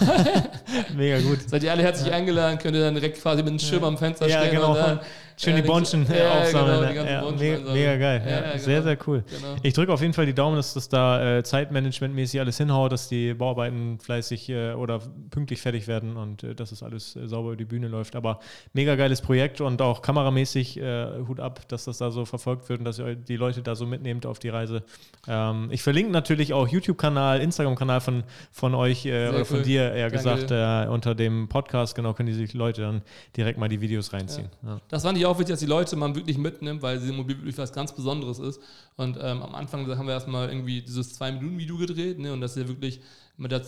[0.96, 1.48] Mega gut.
[1.48, 2.16] Seid ihr alle herzlich ja.
[2.16, 2.58] eingeladen?
[2.58, 3.88] Könnt ihr dann direkt quasi mit einem Schirm ja.
[3.88, 4.56] am Fenster ja, stehen.
[4.56, 4.74] Genau.
[4.74, 5.00] Dann,
[5.38, 6.94] Schön die Bonschen ja, aufsammeln.
[6.94, 8.22] Genau, ja, mega, mega, geil.
[8.26, 8.58] Genau.
[8.58, 9.24] Sehr, sehr cool.
[9.30, 9.56] Genau.
[9.64, 13.10] Ich drücke auf jeden Fall die Daumen, dass das da äh, zeitmanagementmäßig alles hinhaut, dass
[13.10, 15.00] die Bauarbeiten fleißig äh, oder
[15.32, 18.16] pünktlich fertig werden und äh, dass es alles äh, sauber über die Bühne läuft.
[18.16, 18.40] Aber
[18.74, 22.80] mega geiles Projekt und auch kameramäßig äh, Hut ab, dass das da so verfolgt wird
[22.80, 24.84] und dass ihr die Leute da so mitnehmt auf die Reise.
[25.28, 30.10] Ähm, ich verlinke natürlich auch YouTube-Kanal, Instagram-Kanal von, von euch äh, oder von dir eher
[30.10, 30.18] Danke.
[30.18, 30.52] gesagt
[30.90, 31.96] unter dem Podcast.
[31.96, 33.02] Genau, können die sich Leute dann
[33.36, 34.50] direkt mal die Videos reinziehen.
[34.64, 34.80] Ja.
[34.90, 37.58] Das fand ich auch wichtig, dass die Leute man wirklich mitnimmt, weil diese Immobilie wirklich
[37.58, 38.60] was ganz Besonderes ist.
[38.96, 42.34] Und ähm, am Anfang haben wir erstmal irgendwie dieses Zwei-Minuten-Video gedreht ne?
[42.34, 43.02] und das ist ja wirklich,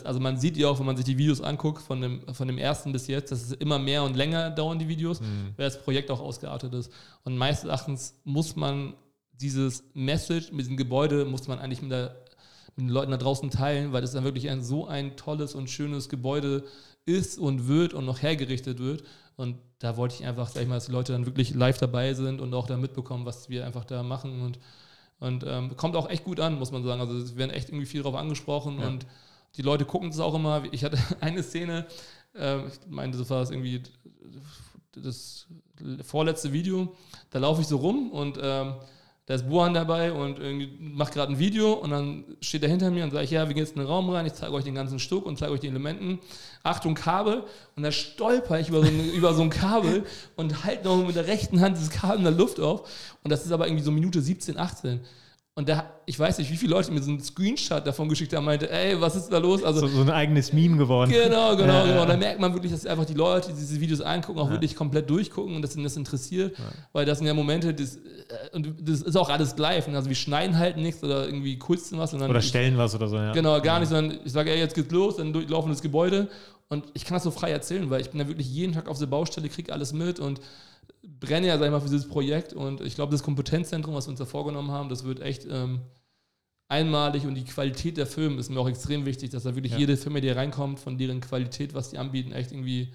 [0.04, 2.58] also man sieht ja auch, wenn man sich die Videos anguckt, von dem, von dem
[2.58, 5.54] ersten bis jetzt, dass es immer mehr und länger dauern, die Videos, mhm.
[5.58, 6.92] weil das Projekt auch ausgeartet ist.
[7.24, 8.94] Und meines Erachtens muss man
[9.40, 12.16] dieses Message mit diesem Gebäude, muss man eigentlich mit, der,
[12.76, 15.70] mit den Leuten da draußen teilen, weil das dann wirklich ein so ein tolles und
[15.70, 16.64] schönes Gebäude
[17.06, 19.04] ist und wird und noch hergerichtet wird.
[19.38, 22.14] Und da wollte ich einfach, sag ich mal, dass die Leute dann wirklich live dabei
[22.14, 24.42] sind und auch da mitbekommen, was wir einfach da machen.
[24.42, 24.60] Und,
[25.20, 27.02] und ähm, kommt auch echt gut an, muss man sagen.
[27.02, 28.88] Also es werden echt irgendwie viel drauf angesprochen ja.
[28.88, 29.06] und
[29.58, 30.64] die Leute gucken es auch immer.
[30.72, 31.86] Ich hatte eine Szene,
[32.34, 33.84] äh, ich meinte, das war das irgendwie
[34.96, 35.48] das
[36.04, 36.96] vorletzte Video,
[37.30, 38.76] da laufe ich so rum und ähm,
[39.28, 40.40] da ist Buhan dabei und
[40.80, 43.56] macht gerade ein Video und dann steht er hinter mir und sage ich, ja, wir
[43.56, 45.62] gehen jetzt in den Raum rein, ich zeige euch den ganzen Stuck und zeige euch
[45.62, 46.20] die Elementen.
[46.62, 47.44] Achtung, Kabel.
[47.76, 50.06] Und da stolper ich über so ein, über so ein Kabel
[50.36, 52.88] und halte noch mit der rechten Hand dieses Kabel in der Luft auf.
[53.24, 55.00] Und das ist aber irgendwie so Minute 17, 18.
[55.58, 58.44] Und da, ich weiß nicht, wie viele Leute mir so einen Screenshot davon geschickt haben,
[58.44, 59.64] meinte, ey, was ist da los?
[59.64, 61.10] Also, so, so ein eigenes Meme geworden.
[61.10, 62.02] Genau, genau, ja, genau.
[62.02, 64.52] Und da merkt man wirklich, dass einfach die Leute, die diese Videos angucken, auch ja.
[64.52, 66.58] wirklich komplett durchgucken und dass ihnen das interessiert.
[66.60, 66.66] Ja.
[66.92, 68.00] Weil das sind ja Momente, das, äh,
[68.52, 69.88] und das ist auch alles live.
[69.88, 72.14] Also wir schneiden halt nichts oder irgendwie kulzen was.
[72.14, 73.32] oder stellen was oder so, ja.
[73.32, 76.28] Genau, gar nicht, sondern ich sage, ey, jetzt geht's los, dann durchlaufen das Gebäude.
[76.68, 79.00] Und ich kann das so frei erzählen, weil ich bin da wirklich jeden Tag auf
[79.00, 80.42] der Baustelle, kriege alles mit und
[81.04, 82.54] brenne ja, sag ich mal, für dieses Projekt.
[82.54, 85.82] Und ich glaube, das Kompetenzzentrum, was wir uns da vorgenommen haben, das wird echt ähm,
[86.68, 89.80] einmalig und die Qualität der Filme ist mir auch extrem wichtig, dass da wirklich ja.
[89.80, 92.94] jede Firma, die reinkommt, von deren Qualität, was die anbieten, echt irgendwie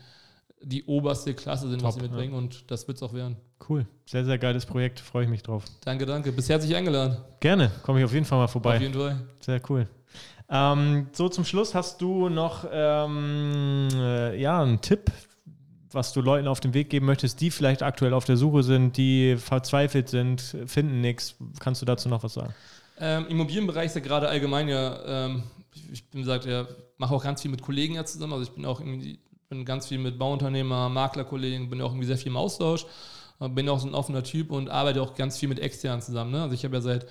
[0.62, 2.38] die oberste Klasse sind, Top, was sie mitbringen ja.
[2.38, 3.36] und das wird es auch werden.
[3.68, 5.64] Cool, sehr, sehr geiles Projekt, freue ich mich drauf.
[5.84, 6.32] Danke, danke.
[6.32, 7.18] Bis herzlich eingeladen.
[7.41, 8.76] Gerne, komme ich auf jeden Fall mal vorbei.
[8.76, 9.20] Auf jeden Fall.
[9.41, 9.88] Sehr cool.
[10.51, 15.12] Ähm, so zum Schluss hast du noch ähm, äh, ja, einen Tipp,
[15.93, 18.97] was du Leuten auf den Weg geben möchtest, die vielleicht aktuell auf der Suche sind,
[18.97, 21.36] die verzweifelt sind, finden nichts.
[21.59, 22.55] Kannst du dazu noch was sagen?
[22.99, 25.43] Ähm, Immobilienbereich ist ja gerade allgemein ja ähm,
[25.74, 26.66] ich, ich bin gesagt, ja,
[26.99, 28.32] mache auch ganz viel mit Kollegen ja zusammen.
[28.32, 29.18] Also ich bin auch irgendwie,
[29.49, 32.86] bin ganz viel mit Bauunternehmer, Maklerkollegen, bin auch irgendwie sehr viel im Austausch,
[33.38, 36.32] bin auch so ein offener Typ und arbeite auch ganz viel mit externen zusammen.
[36.32, 36.43] Ne?
[36.43, 37.07] Also ich habe ja seit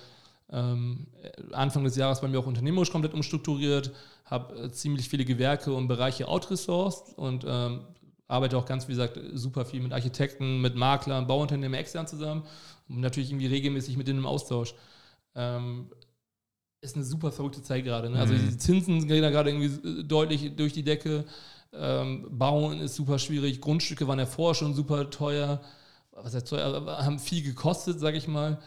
[0.52, 1.06] ähm,
[1.52, 3.92] Anfang des Jahres bei mir auch unternehmerisch komplett umstrukturiert,
[4.24, 7.80] habe äh, ziemlich viele Gewerke und Bereiche outresourced und ähm,
[8.30, 12.44] arbeite auch ganz, wie gesagt, super viel mit Architekten, mit Maklern, Bauunternehmen extern zusammen
[12.88, 14.74] und natürlich irgendwie regelmäßig mit denen im Austausch.
[15.34, 15.90] Ähm,
[16.80, 18.08] ist eine super verrückte Zeit gerade.
[18.08, 18.18] Ne?
[18.18, 18.48] Also mhm.
[18.48, 21.24] die Zinsen gehen da gerade irgendwie deutlich durch die Decke.
[21.72, 23.60] Ähm, Bauen ist super schwierig.
[23.60, 25.60] Grundstücke waren ja vorher schon super teuer.
[26.12, 26.86] Was heißt teuer?
[27.04, 28.58] Haben viel gekostet, sage ich mal.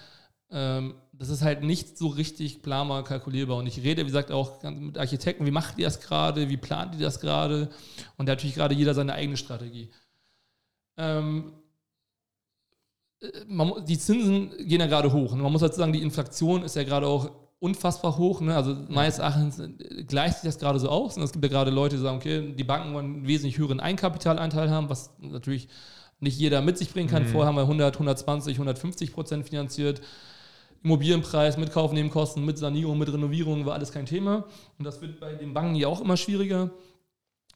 [0.51, 3.57] Ähm, das ist halt nicht so richtig planbar kalkulierbar.
[3.57, 6.95] Und ich rede, wie gesagt, auch mit Architekten, wie macht ihr das gerade, wie plant
[6.95, 7.69] ihr das gerade?
[8.17, 9.91] Und da hat natürlich gerade jeder seine eigene Strategie.
[10.97, 11.53] Ähm,
[13.21, 15.33] äh, man, die Zinsen gehen ja gerade hoch.
[15.33, 18.41] Und man muss halt sagen, die Inflation ist ja gerade auch unfassbar hoch.
[18.41, 18.55] Ne?
[18.55, 21.15] Also meines Erachtens äh, gleicht sich das gerade so aus.
[21.15, 23.79] Und es gibt ja gerade Leute, die sagen, okay, die Banken wollen einen wesentlich höheren
[23.79, 25.67] Eigenkapitaleinteil haben, was natürlich
[26.19, 27.23] nicht jeder mit sich bringen kann.
[27.23, 27.27] Mhm.
[27.27, 30.01] Vorher haben wir 100, 120, 150 Prozent finanziert.
[30.83, 34.45] Immobilienpreis mit Kaufnebenkosten, mit Sanierung, mit Renovierung war alles kein Thema.
[34.77, 36.71] Und das wird bei den Banken ja auch immer schwieriger.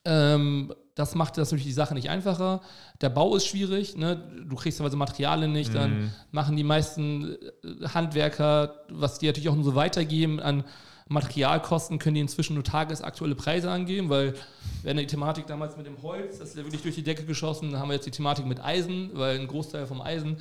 [0.05, 2.61] Ähm, das macht das natürlich die Sache nicht einfacher.
[3.01, 4.15] Der Bau ist schwierig, ne?
[4.47, 6.11] du kriegst teilweise Materialien nicht, dann mhm.
[6.31, 10.63] machen die meisten äh, Handwerker, was die natürlich auch nur so weitergeben an
[11.09, 14.33] Materialkosten, können die inzwischen nur tagesaktuelle Preise angeben, weil
[14.81, 17.25] wir hatten die Thematik damals mit dem Holz, das ist ja wirklich durch die Decke
[17.25, 20.37] geschossen, dann haben wir jetzt die Thematik mit Eisen, weil ein Großteil vom Eisen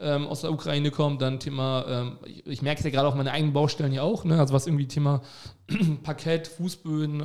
[0.00, 3.14] ähm, aus der Ukraine kommt, dann Thema, ähm, ich, ich merke es ja gerade auf
[3.14, 4.38] meine eigenen Baustellen ja auch, ne?
[4.38, 5.22] also was irgendwie Thema
[6.02, 7.24] Parkett, Fußböden, äh,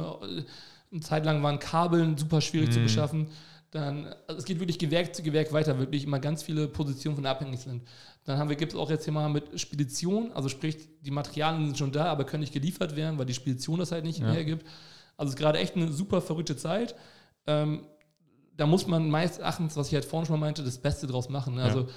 [0.91, 2.73] eine Zeit lang waren Kabeln super schwierig mhm.
[2.73, 3.27] zu beschaffen.
[3.71, 7.25] Dann, also es geht wirklich Gewerk zu Gewerk weiter, wirklich immer ganz viele Positionen von
[7.25, 7.83] abhängig sind.
[8.23, 12.05] Dann gibt es auch jetzt Thema mit Spedition, also sprich, die Materialien sind schon da,
[12.05, 14.31] aber können nicht geliefert werden, weil die Spedition das halt nicht ja.
[14.31, 14.65] hergibt.
[15.17, 16.95] Also es ist gerade echt eine super verrückte Zeit.
[17.47, 17.85] Ähm,
[18.55, 21.27] da muss man meist Erachtens, was ich halt vorhin schon mal meinte, das Beste draus
[21.29, 21.55] machen.
[21.55, 21.63] Ne?
[21.63, 21.87] Also ja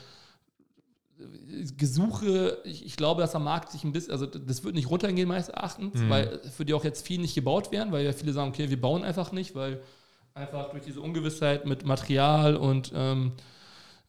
[1.77, 5.29] Gesuche, ich, ich, glaube, dass am Markt sich ein bisschen, also das wird nicht runtergehen
[5.29, 6.11] meines Erachtens, mhm.
[6.11, 8.81] weil für die auch jetzt viel nicht gebaut werden, weil ja viele sagen, okay, wir
[8.81, 9.81] bauen einfach nicht, weil
[10.35, 13.33] einfach durch diese Ungewissheit mit Material und ähm,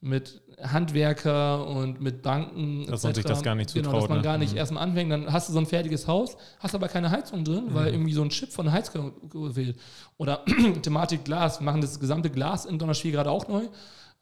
[0.00, 2.86] mit Handwerker und mit Banken.
[2.86, 3.92] Dass man sich das gar nicht zutraut.
[3.92, 4.24] Genau, dass man ne?
[4.24, 4.58] gar nicht mhm.
[4.58, 5.12] erstmal anfängt.
[5.12, 7.74] Dann hast du so ein fertiges Haus, hast aber keine Heizung drin, mhm.
[7.74, 9.78] weil irgendwie so ein Chip von der Heizung gewählt.
[10.16, 10.44] Oder
[10.82, 13.68] Thematik Glas, wir machen das gesamte Glas in Donnerschwil gerade auch neu.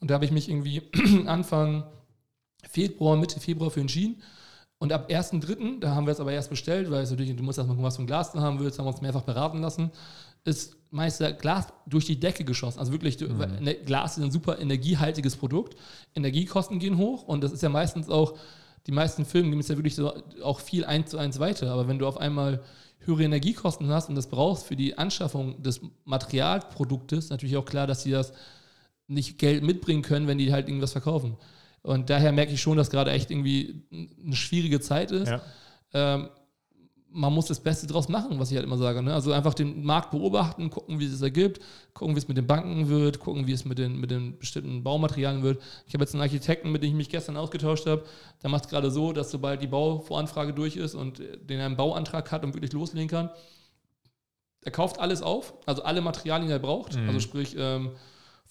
[0.01, 0.83] Und da habe ich mich irgendwie
[1.27, 1.85] Anfang
[2.69, 4.23] Februar, Mitte Februar für entschieden.
[4.79, 7.59] Und ab 1.3., da haben wir es aber erst bestellt, weil es natürlich, du musst
[7.59, 9.91] erstmal gucken, was für ein Glas du haben willst, haben wir uns mehrfach beraten lassen,
[10.45, 12.79] ist meist das Glas durch die Decke geschossen.
[12.79, 13.69] Also wirklich, mhm.
[13.85, 15.77] Glas ist ein super energiehaltiges Produkt.
[16.15, 18.39] Energiekosten gehen hoch und das ist ja meistens auch,
[18.87, 21.71] die meisten Filme geben es ja wirklich so auch viel eins zu eins weiter.
[21.71, 22.63] Aber wenn du auf einmal
[23.01, 28.03] höhere Energiekosten hast und das brauchst für die Anschaffung des Materialproduktes, natürlich auch klar, dass
[28.03, 28.33] sie das
[29.09, 31.37] nicht Geld mitbringen können, wenn die halt irgendwas verkaufen.
[31.83, 35.29] Und daher merke ich schon, dass gerade echt irgendwie eine schwierige Zeit ist.
[35.29, 35.43] Ja.
[35.93, 36.29] Ähm,
[37.11, 39.03] man muss das Beste draus machen, was ich halt immer sage.
[39.03, 39.15] Ne?
[39.15, 41.61] Also einfach den Markt beobachten, gucken, wie es ergibt,
[41.95, 44.83] gucken, wie es mit den Banken wird, gucken, wie es mit den, mit den bestimmten
[44.83, 45.63] Baumaterialien wird.
[45.87, 48.05] Ich habe jetzt einen Architekten, mit dem ich mich gestern ausgetauscht habe,
[48.43, 52.31] der macht es gerade so, dass sobald die Bauvoranfrage durch ist und den einen Bauantrag
[52.31, 53.31] hat und wirklich loslegen kann,
[54.63, 56.97] er kauft alles auf, also alle Materialien, die er braucht.
[56.97, 57.09] Mhm.
[57.09, 57.93] Also sprich, ähm,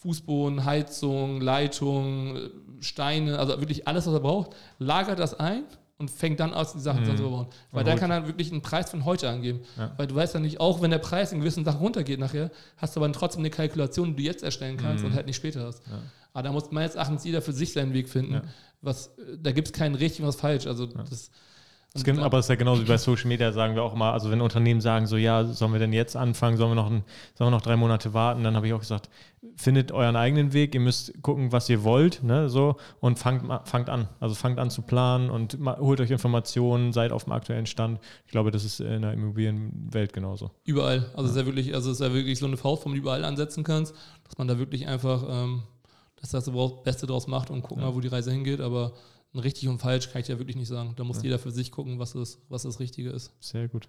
[0.07, 2.37] Fußboden, Heizung, Leitung,
[2.79, 5.63] Steine, also wirklich alles, was er braucht, lagert das ein
[5.97, 7.17] und fängt dann aus, die Sachen mhm.
[7.17, 7.47] zu bauen.
[7.71, 9.61] Weil da kann er wirklich einen Preis von heute angeben.
[9.77, 9.91] Ja.
[9.97, 12.95] Weil du weißt ja nicht, auch wenn der Preis in gewissen Sachen runtergeht nachher, hast
[12.95, 15.09] du aber trotzdem eine Kalkulation, die du jetzt erstellen kannst mhm.
[15.09, 15.85] und halt nicht später hast.
[15.87, 15.99] Ja.
[16.31, 18.35] Aber da muss meines Erachtens jeder für sich seinen Weg finden.
[18.35, 18.43] Ja.
[18.81, 20.67] Was, da gibt es keinen richtig und was falsch.
[20.67, 21.31] Also das
[21.93, 24.11] es gibt, aber es ist ja genauso wie bei Social Media, sagen wir auch mal,
[24.11, 27.03] also wenn Unternehmen sagen, so ja, sollen wir denn jetzt anfangen, sollen wir noch, ein,
[27.33, 29.09] sollen wir noch drei Monate warten, dann habe ich auch gesagt,
[29.55, 33.89] findet euren eigenen Weg, ihr müsst gucken, was ihr wollt, ne, so, und fangt, fangt
[33.89, 34.09] an.
[34.19, 37.99] Also fangt an zu planen und holt euch Informationen, seid auf dem aktuellen Stand.
[38.25, 40.51] Ich glaube, das ist in der Immobilienwelt genauso.
[40.65, 41.09] Überall.
[41.15, 42.97] Also es ist ja wirklich, also es ist ja wirklich so eine Faust, wo man
[42.97, 45.63] überall ansetzen kannst, dass man da wirklich einfach ähm,
[46.21, 46.51] das, das
[46.83, 47.89] Beste draus macht und gucken ja.
[47.89, 48.93] mal, wo die Reise hingeht, aber
[49.33, 50.93] ein richtig und falsch kann ich ja wirklich nicht sagen.
[50.95, 51.23] Da muss ja.
[51.23, 53.33] jeder für sich gucken, was das, was das Richtige ist.
[53.39, 53.87] Sehr gut.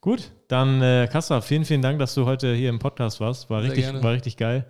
[0.00, 3.50] Gut, dann äh, Kassa, vielen, vielen Dank, dass du heute hier im Podcast warst.
[3.50, 4.64] War, richtig, war richtig geil.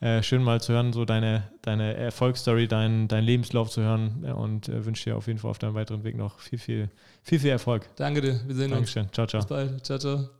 [0.00, 4.68] Äh, schön mal zu hören, so deine, deine Erfolgsstory, dein, dein Lebenslauf zu hören und
[4.68, 6.90] äh, wünsche dir auf jeden Fall auf deinem weiteren Weg noch viel, viel,
[7.24, 7.88] viel, viel Erfolg.
[7.96, 9.04] Danke dir, wir sehen Dankeschön.
[9.04, 9.12] uns.
[9.12, 9.40] Ciao, ciao.
[9.40, 9.84] Bis bald.
[9.84, 10.37] Ciao, ciao.